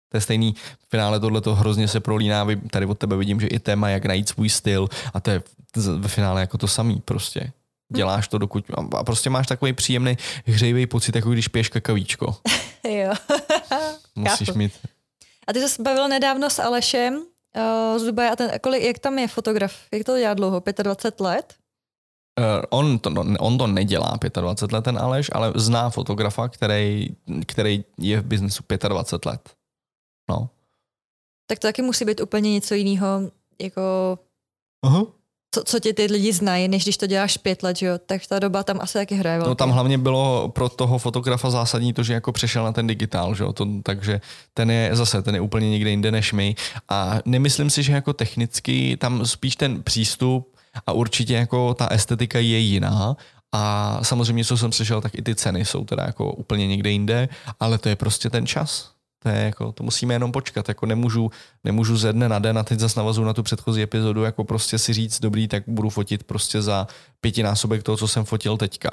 To 0.10 0.17
je 0.17 0.22
stejný, 0.22 0.55
v 0.88 0.89
finále 0.89 1.20
tohle 1.20 1.41
to 1.41 1.55
hrozně 1.55 1.88
se 1.88 2.00
prolíná, 2.00 2.48
tady 2.72 2.86
od 2.86 2.98
tebe 2.98 3.17
vidím, 3.17 3.39
že 3.39 3.48
i 3.48 3.60
téma, 3.60 3.89
jak 3.89 4.05
najít 4.05 4.29
svůj 4.29 4.50
styl 4.50 4.89
a 5.13 5.20
to 5.20 5.32
je 5.32 5.43
ve 5.98 6.08
finále 6.08 6.41
jako 6.41 6.58
to 6.58 6.67
samý 6.67 7.01
prostě. 7.05 7.51
Děláš 7.96 8.27
to, 8.27 8.38
dokud 8.38 8.65
a 8.98 9.03
prostě 9.03 9.29
máš 9.29 9.48
takový 9.48 9.74
příjemný 9.74 10.17
hřejivý 10.46 10.88
pocit, 10.88 11.15
jako 11.15 11.32
když 11.32 11.48
piješ 11.48 11.70
kakavíčko. 11.70 12.36
jo. 12.84 13.13
Musíš 14.15 14.48
Chápu. 14.48 14.60
mít. 14.60 14.74
A 15.48 15.53
ty 15.53 15.70
jsi 15.70 15.82
bavil 15.82 16.08
nedávno 16.08 16.50
s 16.50 16.60
Alešem 16.60 17.13
uh, 17.15 18.00
z 18.00 18.03
Dubaje 18.03 18.32
a 18.32 18.36
ten, 18.36 18.51
kolik, 18.62 18.84
jak 18.84 19.00
tam 19.00 19.20
je 19.20 19.27
fotograf? 19.27 19.75
Jak 19.91 20.03
to 20.03 20.17
dělá 20.17 20.34
dlouho? 20.34 20.63
25 20.84 21.20
let? 21.20 21.53
Uh, 22.39 22.63
on, 22.69 22.99
to, 22.99 23.09
no, 23.09 23.23
on 23.39 23.57
to 23.57 23.67
nedělá 23.67 24.17
25 24.41 24.73
let, 24.73 24.83
ten 24.83 24.97
Aleš, 24.97 25.29
ale 25.33 25.53
zná 25.55 25.89
fotografa, 25.89 26.47
který, 26.47 27.07
který 27.45 27.85
je 27.97 28.21
v 28.21 28.25
biznesu 28.25 28.63
25 28.87 29.25
let. 29.25 29.49
No. 30.29 30.49
Tak 31.47 31.59
to 31.59 31.67
taky 31.67 31.81
musí 31.81 32.05
být 32.05 32.21
úplně 32.21 32.51
něco 32.51 32.75
jiného, 32.75 33.21
jako... 33.59 34.19
Aha 34.85 35.05
co, 35.53 35.63
co 35.63 35.79
tě 35.79 35.93
ty 35.93 36.05
lidi 36.05 36.33
znají, 36.33 36.67
než 36.67 36.83
když 36.83 36.97
to 36.97 37.07
děláš 37.07 37.37
pět 37.37 37.63
let, 37.63 37.77
že 37.77 37.85
jo? 37.85 37.97
tak 38.05 38.27
ta 38.27 38.39
doba 38.39 38.63
tam 38.63 38.79
asi 38.81 38.93
taky 38.93 39.15
hraje 39.15 39.38
velký. 39.38 39.49
No 39.49 39.55
tam 39.55 39.69
hlavně 39.69 39.97
bylo 39.97 40.49
pro 40.49 40.69
toho 40.69 40.97
fotografa 40.97 41.49
zásadní 41.49 41.93
to, 41.93 42.03
že 42.03 42.13
jako 42.13 42.31
přešel 42.31 42.63
na 42.63 42.71
ten 42.71 42.88
digitál, 42.88 43.36
že 43.36 43.43
jo? 43.43 43.53
To, 43.53 43.67
takže 43.84 44.21
ten 44.53 44.71
je 44.71 44.95
zase, 44.95 45.21
ten 45.21 45.36
je 45.36 45.41
úplně 45.41 45.69
někde 45.69 45.89
jinde 45.89 46.12
než 46.12 46.34
my 46.34 46.55
a 46.89 47.19
nemyslím 47.25 47.69
si, 47.69 47.84
že 47.84 47.93
jako 47.93 48.13
technicky 48.13 48.97
tam 48.97 49.25
spíš 49.25 49.55
ten 49.55 49.84
přístup 49.84 50.52
a 50.88 50.91
určitě 50.91 51.33
jako 51.33 51.73
ta 51.73 51.88
estetika 51.88 52.39
je 52.39 52.57
jiná, 52.57 53.15
a 53.55 53.99
samozřejmě, 54.03 54.45
co 54.45 54.57
jsem 54.57 54.71
slyšel, 54.71 55.01
tak 55.01 55.15
i 55.15 55.21
ty 55.21 55.36
ceny 55.36 55.65
jsou 55.65 55.86
teda 55.86 56.03
jako 56.03 56.33
úplně 56.33 56.67
někde 56.67 56.89
jinde, 56.89 57.29
ale 57.59 57.77
to 57.77 57.89
je 57.89 57.95
prostě 57.95 58.29
ten 58.29 58.47
čas. 58.47 58.91
To, 59.23 59.29
je 59.29 59.36
jako, 59.36 59.71
to 59.71 59.83
musíme 59.83 60.13
jenom 60.13 60.31
počkat. 60.31 60.67
Jako 60.67 60.86
nemůžu, 60.86 61.31
nemůžu 61.63 61.97
ze 61.97 62.13
dne 62.13 62.29
na 62.29 62.39
den 62.39 62.57
a 62.57 62.63
teď 62.63 62.79
zase 62.79 62.99
navazu 62.99 63.23
na 63.23 63.33
tu 63.33 63.43
předchozí 63.43 63.81
epizodu, 63.81 64.23
jako 64.23 64.43
prostě 64.43 64.77
si 64.77 64.93
říct, 64.93 65.19
dobrý, 65.19 65.47
tak 65.47 65.63
budu 65.67 65.89
fotit 65.89 66.23
prostě 66.23 66.62
za 66.62 66.88
pětinásobek 67.21 67.83
toho, 67.83 67.97
co 67.97 68.07
jsem 68.07 68.25
fotil 68.25 68.57
teďka. 68.57 68.89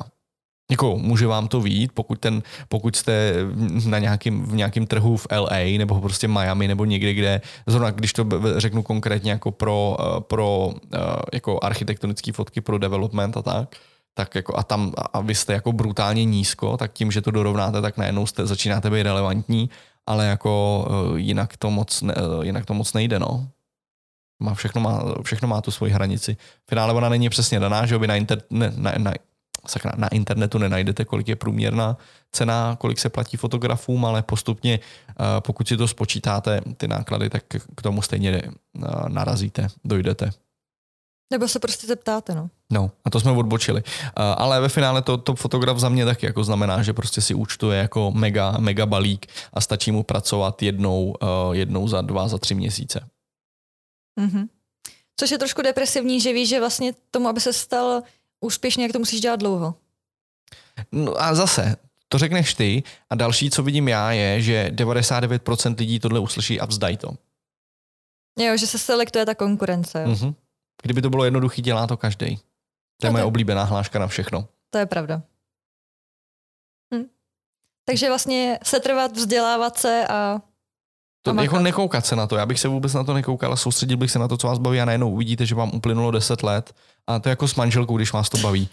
Jako 0.71 0.97
může 0.97 1.27
vám 1.27 1.49
to 1.49 1.61
vít, 1.61 1.93
pokud, 1.95 2.19
ten, 2.19 2.43
pokud 2.69 2.97
jste 2.97 3.35
na 3.87 3.99
nějakým, 3.99 4.47
v 4.47 4.55
nějakém 4.55 4.87
trhu 4.87 5.17
v 5.17 5.27
LA 5.33 5.79
nebo 5.79 6.01
prostě 6.01 6.29
Miami 6.29 6.69
nebo 6.69 6.85
někde, 6.85 7.15
kde, 7.15 7.41
zrovna 7.67 7.91
když 7.91 8.13
to 8.13 8.27
řeknu 8.57 8.83
konkrétně 8.83 9.31
jako 9.31 9.51
pro, 9.51 9.97
eh, 10.01 10.21
pro 10.21 10.71
eh, 10.95 10.99
jako 11.33 11.59
architektonické 11.63 12.33
fotky 12.33 12.61
pro 12.61 12.79
development 12.79 13.37
a 13.37 13.43
tak, 13.43 13.77
tak 14.15 14.35
jako 14.35 14.59
a 14.59 14.63
tam 14.63 14.93
a 15.13 15.21
vy 15.21 15.35
jste 15.35 15.53
jako 15.53 15.73
brutálně 15.73 16.25
nízko, 16.25 16.77
tak 16.77 16.93
tím, 16.93 17.11
že 17.11 17.21
to 17.21 17.31
dorovnáte, 17.31 17.81
tak 17.81 17.97
najednou 17.97 18.27
jste, 18.27 18.47
začínáte 18.47 18.91
být 18.91 19.03
relevantní 19.03 19.71
ale 20.11 20.27
jako 20.27 20.85
uh, 20.91 21.19
jinak, 21.19 21.57
to 21.57 21.71
moc 21.71 22.03
ne, 22.03 22.15
jinak 22.43 22.67
to 22.67 22.75
moc 22.75 22.93
nejde, 22.93 23.19
no. 23.19 23.49
Má 24.43 24.55
všechno, 24.55 24.81
má, 24.81 25.03
všechno 25.23 25.49
má 25.49 25.61
tu 25.61 25.71
svoji 25.71 25.93
hranici. 25.93 26.37
V 26.67 26.69
finále 26.69 26.95
ona 26.95 27.09
není 27.09 27.29
přesně 27.29 27.61
daná, 27.61 27.87
že 27.87 27.99
by 27.99 28.07
na, 28.07 28.17
inter, 28.17 28.43
ne, 28.51 28.73
na, 28.77 28.93
na, 28.99 29.13
sakra, 29.67 29.93
na 29.97 30.09
internetu 30.09 30.59
nenajdete, 30.59 31.05
kolik 31.05 31.29
je 31.29 31.37
průměrná 31.37 31.97
cena, 32.33 32.77
kolik 32.81 32.99
se 32.99 33.09
platí 33.09 33.37
fotografům, 33.37 34.05
ale 34.05 34.23
postupně, 34.23 34.79
uh, 35.09 35.25
pokud 35.41 35.69
si 35.69 35.77
to 35.77 35.89
spočítáte, 35.89 36.61
ty 36.77 36.89
náklady, 36.89 37.31
tak 37.31 37.43
k 37.77 37.83
tomu 37.83 38.03
stejně 38.03 38.43
uh, 38.43 39.09
narazíte, 39.09 39.69
dojdete. 39.85 40.31
Nebo 41.33 41.49
se 41.49 41.59
prostě 41.59 41.87
zeptáte, 41.87 42.35
no. 42.35 42.51
No, 42.73 42.91
a 43.05 43.11
to 43.11 43.21
jsme 43.21 43.31
odbočili. 43.31 43.83
Uh, 43.83 44.11
ale 44.15 44.61
ve 44.61 44.69
finále 44.69 45.03
to, 45.03 45.17
to 45.17 45.35
fotograf 45.35 45.79
za 45.79 45.89
mě 45.89 46.05
taky 46.05 46.27
jako 46.27 46.45
znamená, 46.45 46.83
že 46.83 46.93
prostě 46.93 47.21
si 47.21 47.35
účtuje 47.35 47.79
jako 47.79 48.11
mega, 48.11 48.59
mega 48.59 48.87
balík 48.87 49.27
a 49.53 49.61
stačí 49.61 49.93
mu 49.93 50.03
pracovat 50.03 50.63
jednou, 50.63 51.15
jednou 51.53 51.89
za 51.89 52.01
dva, 52.01 52.29
za 52.29 52.39
tři 52.39 52.55
měsíce. 52.55 53.09
Mm-hmm. 54.21 54.49
Což 55.21 55.31
je 55.31 55.39
trošku 55.39 55.63
depresivní, 55.63 56.21
že 56.21 56.33
víš, 56.33 56.49
že 56.49 56.61
vlastně 56.61 56.93
tomu, 57.11 57.29
aby 57.29 57.41
se 57.41 57.53
stal 57.53 58.03
úspěšný, 58.41 58.83
jak 58.83 58.93
to 58.93 58.99
musíš 58.99 59.21
dělat 59.21 59.41
dlouho. 59.41 59.75
No 60.93 61.23
a 61.23 61.35
zase, 61.35 61.77
to 62.09 62.19
řekneš 62.19 62.55
ty 62.55 62.83
a 63.11 63.15
další, 63.15 63.51
co 63.51 63.63
vidím 63.63 63.89
já, 63.89 64.13
je, 64.13 64.43
že 64.43 64.71
99% 64.75 65.79
lidí 65.79 66.01
tohle 66.01 66.21
uslyší 66.21 66.61
a 66.61 66.67
vzdají 66.67 66.97
to. 66.97 67.09
Jo, 68.39 68.57
že 68.57 68.67
se 68.67 68.79
selektuje 68.79 69.27
ta 69.27 69.35
konkurence. 69.35 70.03
Jo. 70.03 70.09
Mm-hmm. 70.09 70.35
Kdyby 70.83 71.03
to 71.03 71.11
bylo 71.11 71.25
jednoduchý, 71.25 71.63
dělá 71.63 71.87
to 71.87 71.97
každý. 71.97 72.39
To 73.01 73.07
je 73.07 73.11
moje 73.11 73.25
oblíbená 73.25 73.65
hláška 73.65 73.99
na 73.99 74.07
všechno. 74.07 74.49
To 74.71 74.79
je 74.79 74.87
pravda. 74.87 75.23
Hm. 76.95 77.05
Takže 77.85 78.09
vlastně 78.09 78.59
setrvat, 78.65 79.17
vzdělávat 79.17 79.79
se 79.79 80.07
a 80.09 80.43
to, 81.23 81.35
jako 81.41 81.59
nekoukat 81.59 82.07
se 82.07 82.17
na 82.17 82.27
to, 82.27 82.37
já 82.37 82.47
bych 82.47 82.61
se 82.61 82.69
vůbec 82.69 82.95
na 82.95 83.05
to 83.05 83.15
nekoukal 83.15 83.53
a 83.53 83.57
soustředil 83.57 83.97
bych 83.97 84.11
se 84.11 84.19
na 84.19 84.29
to, 84.29 84.37
co 84.37 84.47
vás 84.47 84.59
baví 84.59 84.81
a 84.81 84.85
najednou 84.85 85.11
uvidíte, 85.11 85.47
že 85.47 85.55
vám 85.55 85.71
uplynulo 85.75 86.11
10 86.11 86.43
let 86.43 86.75
a 87.07 87.19
to 87.19 87.29
je 87.29 87.31
jako 87.31 87.49
s 87.49 87.55
manželkou, 87.55 87.97
když 87.97 88.13
vás 88.13 88.29
to 88.29 88.39
baví. 88.39 88.69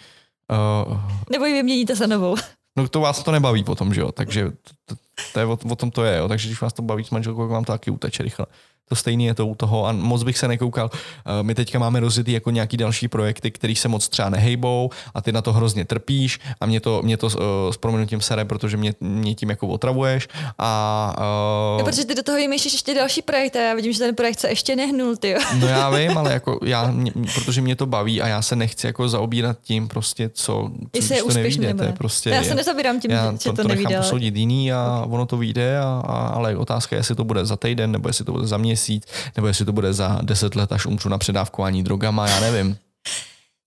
Uh, 0.87 0.97
Nebo 1.31 1.45
ji 1.45 1.53
vyměníte 1.53 1.95
za 1.95 2.07
novou. 2.07 2.35
No 2.77 2.87
to 2.87 2.99
vás 2.99 3.23
to 3.23 3.31
nebaví 3.31 3.63
potom, 3.63 3.93
že 3.93 4.01
jo, 4.01 4.11
takže 4.11 4.51
to, 4.85 4.95
to, 5.33 5.39
je 5.39 5.45
o, 5.45 5.57
o, 5.69 5.75
tom 5.75 5.91
to 5.91 6.03
je, 6.03 6.17
jo, 6.17 6.27
takže 6.27 6.47
když 6.47 6.61
vás 6.61 6.73
to 6.73 6.81
baví 6.81 7.03
s 7.03 7.09
manželkou, 7.09 7.41
tak 7.41 7.51
vám 7.51 7.65
to 7.65 7.71
taky 7.71 7.91
uteče 7.91 8.23
rychle. 8.23 8.45
To 8.89 8.95
stejný 8.95 9.25
je 9.25 9.33
to 9.33 9.47
u 9.47 9.55
toho 9.55 9.85
a 9.87 9.91
moc 9.91 10.23
bych 10.23 10.37
se 10.37 10.47
nekoukal. 10.47 10.89
Eh, 10.93 11.43
my 11.43 11.55
teďka 11.55 11.79
máme 11.79 11.99
rozjetý 11.99 12.31
jako 12.31 12.51
nějaký 12.51 12.77
další 12.77 13.07
projekty, 13.07 13.51
který 13.51 13.75
se 13.75 13.87
moc 13.87 14.09
třeba 14.09 14.29
nehejbou 14.29 14.89
a 15.13 15.21
ty 15.21 15.31
na 15.31 15.41
to 15.41 15.53
hrozně 15.53 15.85
trpíš 15.85 16.39
a 16.61 16.65
mě 16.65 16.79
to, 16.79 17.01
mě 17.03 17.17
to 17.17 17.29
s 17.71 17.77
proměnutím 17.77 18.21
sere, 18.21 18.45
protože 18.45 18.77
mě, 18.77 18.93
mě 18.99 19.35
tím 19.35 19.49
jako 19.49 19.67
otravuješ 19.67 20.27
a... 20.57 21.15
Uh... 21.17 21.79
Ja, 21.79 21.85
protože 21.85 22.05
ty 22.05 22.15
do 22.15 22.23
toho 22.23 22.37
vymýšlíš 22.37 22.73
ještě 22.73 22.93
další 22.93 23.21
projekt 23.21 23.55
a 23.55 23.59
já 23.59 23.73
vidím, 23.75 23.93
že 23.93 23.99
ten 23.99 24.15
projekt 24.15 24.39
se 24.39 24.49
ještě 24.49 24.75
nehnul, 24.75 25.15
ty. 25.15 25.35
No 25.59 25.67
já 25.67 25.89
vím, 25.89 26.17
ale 26.17 26.33
jako 26.33 26.59
já, 26.65 26.91
mě, 26.91 27.11
protože 27.33 27.61
mě 27.61 27.75
to 27.75 27.85
baví 27.85 28.21
a 28.21 28.27
já 28.27 28.41
se 28.41 28.55
nechci 28.55 28.87
jako 28.87 29.09
zaobírat 29.09 29.57
tím 29.61 29.87
prostě, 29.87 30.29
co, 30.29 30.43
co 30.43 30.71
Jestli 30.93 31.15
je 31.15 31.23
to 31.23 31.33
nevíde, 31.33 31.73
to 31.73 31.83
je 31.83 31.91
prostě, 31.91 32.29
já 32.29 32.43
se 32.43 32.55
nezabírám 32.55 32.99
tím, 32.99 33.11
já 33.11 33.31
že 33.31 33.37
to, 33.37 33.53
to, 33.53 33.61
to 33.61 33.67
nechám 33.67 33.93
posoudit 33.97 34.35
jiný 34.35 34.73
a. 34.73 35.05
ono 35.07 35.25
to 35.25 35.37
vyjde, 35.37 35.79
a, 35.79 35.83
a, 36.05 36.27
ale 36.27 36.57
otázka 36.57 36.95
je, 36.95 36.99
jestli 36.99 37.15
to 37.15 37.23
bude 37.23 37.45
za 37.45 37.55
týden 37.55 37.91
nebo 37.91 38.09
jestli 38.09 38.25
to 38.25 38.31
bude 38.31 38.47
za 38.47 38.57
měsíc 38.57 39.03
nebo 39.35 39.47
jestli 39.47 39.65
to 39.65 39.71
bude 39.73 39.93
za 39.93 40.19
deset 40.21 40.55
let, 40.55 40.71
až 40.71 40.85
umřu 40.85 41.09
na 41.09 41.17
předávkování 41.17 41.83
drogama, 41.83 42.27
já 42.29 42.39
nevím. 42.39 42.77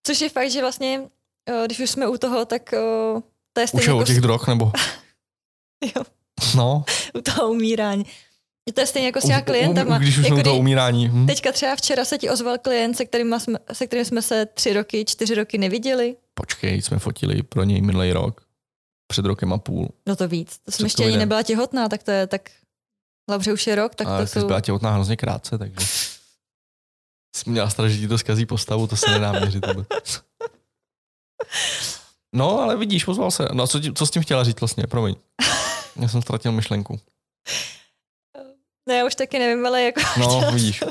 Což 0.07 0.21
je 0.21 0.29
fakt, 0.29 0.51
že 0.51 0.61
vlastně, 0.61 1.01
eh, 1.51 1.63
když 1.67 1.81
už 1.81 1.91
jsme 1.91 2.09
u 2.09 2.17
toho, 2.17 2.45
tak 2.45 2.73
eh, 2.73 2.79
to 3.53 3.61
je 3.61 3.65
Už 3.65 3.69
stejně 3.69 3.85
je 3.85 3.89
jako 3.89 3.99
o 3.99 4.05
těch 4.05 4.21
drog, 4.21 4.47
nebo? 4.49 4.73
Jo. 5.97 6.03
No, 6.57 6.85
u 7.15 7.21
toho 7.21 7.51
umírání. 7.51 8.05
To 8.75 8.81
je 8.81 8.87
stejně 8.87 9.09
jako 9.09 9.21
s 9.21 9.25
těma 9.25 9.39
u- 9.39 9.43
u- 9.43 9.45
klientama. 9.45 9.99
když 9.99 10.19
už 10.19 10.25
jako 10.25 10.27
jsme 10.35 10.41
u 10.41 10.43
toho 10.45 10.55
kdy- 10.57 10.61
umírání. 10.61 11.09
Hm? 11.09 11.27
Teďka 11.27 11.53
třeba 11.53 11.77
včera 11.77 12.05
se 12.05 12.19
ti 12.19 12.31
ozval 12.31 12.59
klient, 12.59 12.95
se 12.97 13.05
kterým, 13.05 13.41
jsme, 13.41 13.59
se 13.73 13.87
kterým 13.87 14.05
jsme 14.05 14.23
se 14.23 14.47
tři 14.47 14.73
roky, 14.73 15.05
čtyři 15.05 15.35
roky 15.35 15.59
neviděli. 15.59 16.17
Počkej, 16.35 16.83
jsme 16.83 16.99
fotili 16.99 17.43
pro 17.43 17.65
něj 17.65 17.81
minulý 17.83 18.13
rok. 18.13 18.41
Před 19.11 19.25
rokem 19.25 19.53
a 19.53 19.59
půl. 19.59 19.89
No 20.07 20.17
to 20.17 20.29
víc. 20.29 20.59
To 20.59 20.73
jsem 20.73 20.87
ještě 20.87 21.05
ani 21.05 21.17
nebyla 21.17 21.43
těhotná, 21.43 21.89
tak 21.89 22.03
to 22.03 22.11
je 22.11 22.27
tak... 22.27 22.51
Dobře, 23.31 23.53
už 23.53 23.67
je 23.67 23.75
rok, 23.75 23.95
tak 23.95 24.07
Ale 24.07 24.27
to 24.27 24.41
jsou... 24.41 24.47
byla 24.47 24.61
těhotná 24.61 24.91
hrozně 24.91 25.17
krátce, 25.17 25.59
takže 25.59 25.87
jsi 27.37 27.51
měla 27.51 27.71
strach, 27.71 27.91
že 27.91 27.99
ti 27.99 28.09
to 28.09 28.19
zkazí 28.19 28.47
postavu, 28.47 28.87
to 28.87 28.97
se 28.97 29.11
nedá 29.11 29.33
měřit. 29.33 29.67
No, 32.35 32.61
ale 32.61 32.77
vidíš, 32.77 33.05
pozval 33.05 33.31
se. 33.31 33.49
No 33.53 33.65
a 33.65 33.67
co, 33.67 33.81
co 33.95 34.07
s 34.07 34.11
tím 34.11 34.23
chtěla 34.23 34.45
říct 34.45 34.61
vlastně, 34.61 34.87
promiň. 34.87 35.15
Já 35.97 36.09
jsem 36.09 36.23
ztratil 36.23 36.53
myšlenku. 36.53 37.01
Ne, 38.89 38.97
já 38.97 39.07
už 39.07 39.15
taky 39.15 39.39
nevím, 39.39 39.67
ale 39.67 39.83
jako... 39.83 40.01
No, 40.21 40.51
vidíš. 40.53 40.85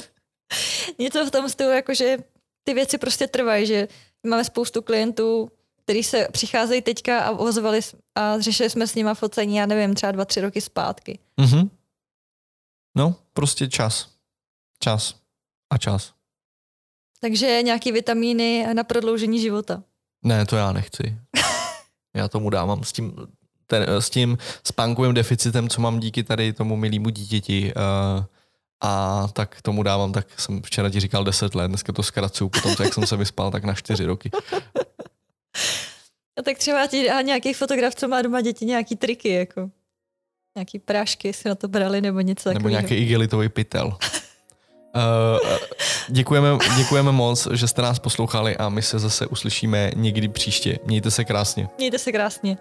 Něco 0.99 1.25
v 1.25 1.31
tom 1.31 1.49
stylu, 1.49 1.71
jako 1.71 1.93
že 1.93 2.17
ty 2.63 2.73
věci 2.73 2.97
prostě 2.97 3.27
trvají, 3.27 3.65
že 3.65 3.87
máme 4.27 4.43
spoustu 4.43 4.81
klientů, 4.81 5.51
kteří 5.89 6.03
se 6.03 6.27
přicházejí 6.31 6.81
teďka 6.81 7.19
a 7.19 7.31
ozvali 7.31 7.79
a 8.15 8.39
řešili 8.39 8.69
jsme 8.69 8.87
s 8.87 8.95
nima 8.95 9.13
focení, 9.13 9.55
já 9.55 9.65
nevím, 9.65 9.95
třeba 9.95 10.11
dva, 10.11 10.25
tři 10.25 10.41
roky 10.41 10.61
zpátky. 10.61 11.19
Mhm. 11.37 11.69
No, 12.97 13.15
prostě 13.33 13.67
čas. 13.67 14.09
Čas. 14.79 15.15
A 15.69 15.77
čas. 15.77 16.13
Takže 17.21 17.61
nějaký 17.61 17.91
vitamíny 17.91 18.67
na 18.73 18.83
prodloužení 18.83 19.41
života. 19.41 19.83
Ne, 20.25 20.45
to 20.45 20.55
já 20.55 20.71
nechci. 20.71 21.17
Já 22.15 22.27
tomu 22.27 22.49
dávám 22.49 22.83
s 22.83 22.91
tím, 22.91 23.15
ten, 23.67 23.85
s 23.99 24.09
tím 24.09 24.37
spánkovým 24.63 25.13
deficitem, 25.13 25.69
co 25.69 25.81
mám 25.81 25.99
díky 25.99 26.23
tady 26.23 26.53
tomu 26.53 26.75
milému 26.75 27.09
dítěti. 27.09 27.73
Uh, 27.75 28.25
a 28.83 29.27
tak 29.33 29.61
tomu 29.61 29.83
dávám, 29.83 30.11
tak 30.11 30.39
jsem 30.39 30.61
včera 30.61 30.89
ti 30.89 30.99
říkal 30.99 31.23
10 31.23 31.55
let, 31.55 31.67
dneska 31.67 31.93
to 31.93 32.03
zkracuju, 32.03 32.49
potom, 32.49 32.75
co 32.75 32.83
jak 32.83 32.93
jsem 32.93 33.07
se 33.07 33.17
vyspal, 33.17 33.51
tak 33.51 33.63
na 33.63 33.73
4 33.73 34.05
roky. 34.05 34.31
A 36.39 36.41
tak 36.41 36.57
třeba 36.57 36.87
ti 36.87 37.07
dá 37.07 37.21
nějaký 37.21 37.53
fotograf, 37.53 37.95
co 37.95 38.07
má 38.07 38.21
doma 38.21 38.41
děti, 38.41 38.65
nějaký 38.65 38.95
triky, 38.95 39.29
jako 39.29 39.69
nějaký 40.55 40.79
prášky 40.79 41.33
si 41.33 41.49
na 41.49 41.55
to 41.55 41.67
brali 41.67 42.01
nebo 42.01 42.19
něco 42.19 42.49
Nebo 42.49 42.59
takového. 42.59 42.69
nějaký 42.81 42.95
igelitový 42.95 43.49
pytel. 43.49 43.87
Uh, 43.87 45.57
děkujeme, 46.09 46.47
děkujeme 46.77 47.11
moc, 47.11 47.47
že 47.53 47.67
jste 47.67 47.81
nás 47.81 47.99
poslouchali 47.99 48.57
a 48.57 48.69
my 48.69 48.81
se 48.81 48.99
zase 48.99 49.27
uslyšíme 49.27 49.91
někdy 49.95 50.27
příště. 50.27 50.79
Mějte 50.85 51.11
se 51.11 51.25
krásně. 51.25 51.69
Mějte 51.77 51.99
se 51.99 52.11
krásně. 52.11 52.57